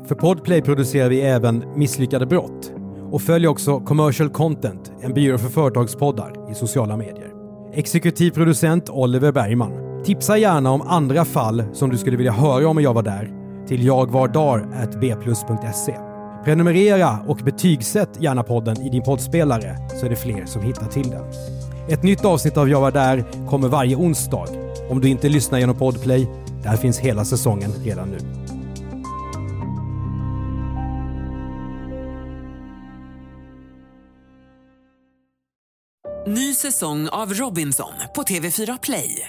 För 0.07 0.15
Podplay 0.15 0.63
producerar 0.63 1.09
vi 1.09 1.21
även 1.21 1.65
Misslyckade 1.77 2.27
brott 2.27 2.73
och 3.11 3.23
följ 3.23 3.49
också 3.49 3.81
Commercial 3.81 4.29
Content, 4.29 4.93
en 5.01 5.15
byrå 5.15 5.39
för 5.39 5.49
företagspoddar 5.49 6.51
i 6.51 6.55
sociala 6.55 6.97
medier. 6.97 7.31
Exekutiv 7.73 8.31
producent 8.31 8.91
Oliver 8.91 9.33
Bergman 9.33 9.84
Tipsa 10.05 10.39
gärna 10.39 10.71
om 10.71 10.83
andra 10.83 11.25
fall 11.25 11.65
som 11.73 11.91
du 11.91 11.99
skulle 11.99 12.17
vilja 12.17 12.33
höra 12.33 12.69
om 12.69 12.83
jag 12.83 12.95
var 12.95 13.03
där 13.03 13.31
till 13.67 13.87
jagvardar.bplus.se. 13.87 15.97
Prenumerera 16.45 17.19
och 17.27 17.37
betygsätt 17.37 18.09
gärna 18.21 18.43
podden 18.43 18.83
i 18.83 18.89
din 18.89 19.03
poddspelare 19.03 19.77
så 20.01 20.07
är 20.07 20.11
det 20.11 20.17
fler 20.17 20.47
som 20.47 20.63
hittar 20.63 20.87
till 20.87 21.11
den. 21.11 21.25
Ett 21.89 22.03
nytt 22.03 22.25
avsnitt 22.25 22.57
av 22.57 22.69
Jag 22.69 22.81
var 22.81 22.91
där 22.91 23.25
kommer 23.49 23.69
varje 23.69 23.97
onsdag. 23.97 24.49
Om 24.91 25.01
du 25.01 25.09
inte 25.09 25.29
lyssnar 25.29 25.59
genom 25.59 25.77
Podplay, 25.77 26.29
där 26.63 26.77
finns 26.77 26.99
hela 26.99 27.25
säsongen 27.25 27.71
redan 27.85 28.09
nu. 28.09 28.19
Ny 36.27 36.55
säsong 36.55 37.09
av 37.09 37.35
Robinson 37.35 37.93
på 38.15 38.23
TV4 38.23 38.79
Play. 38.83 39.29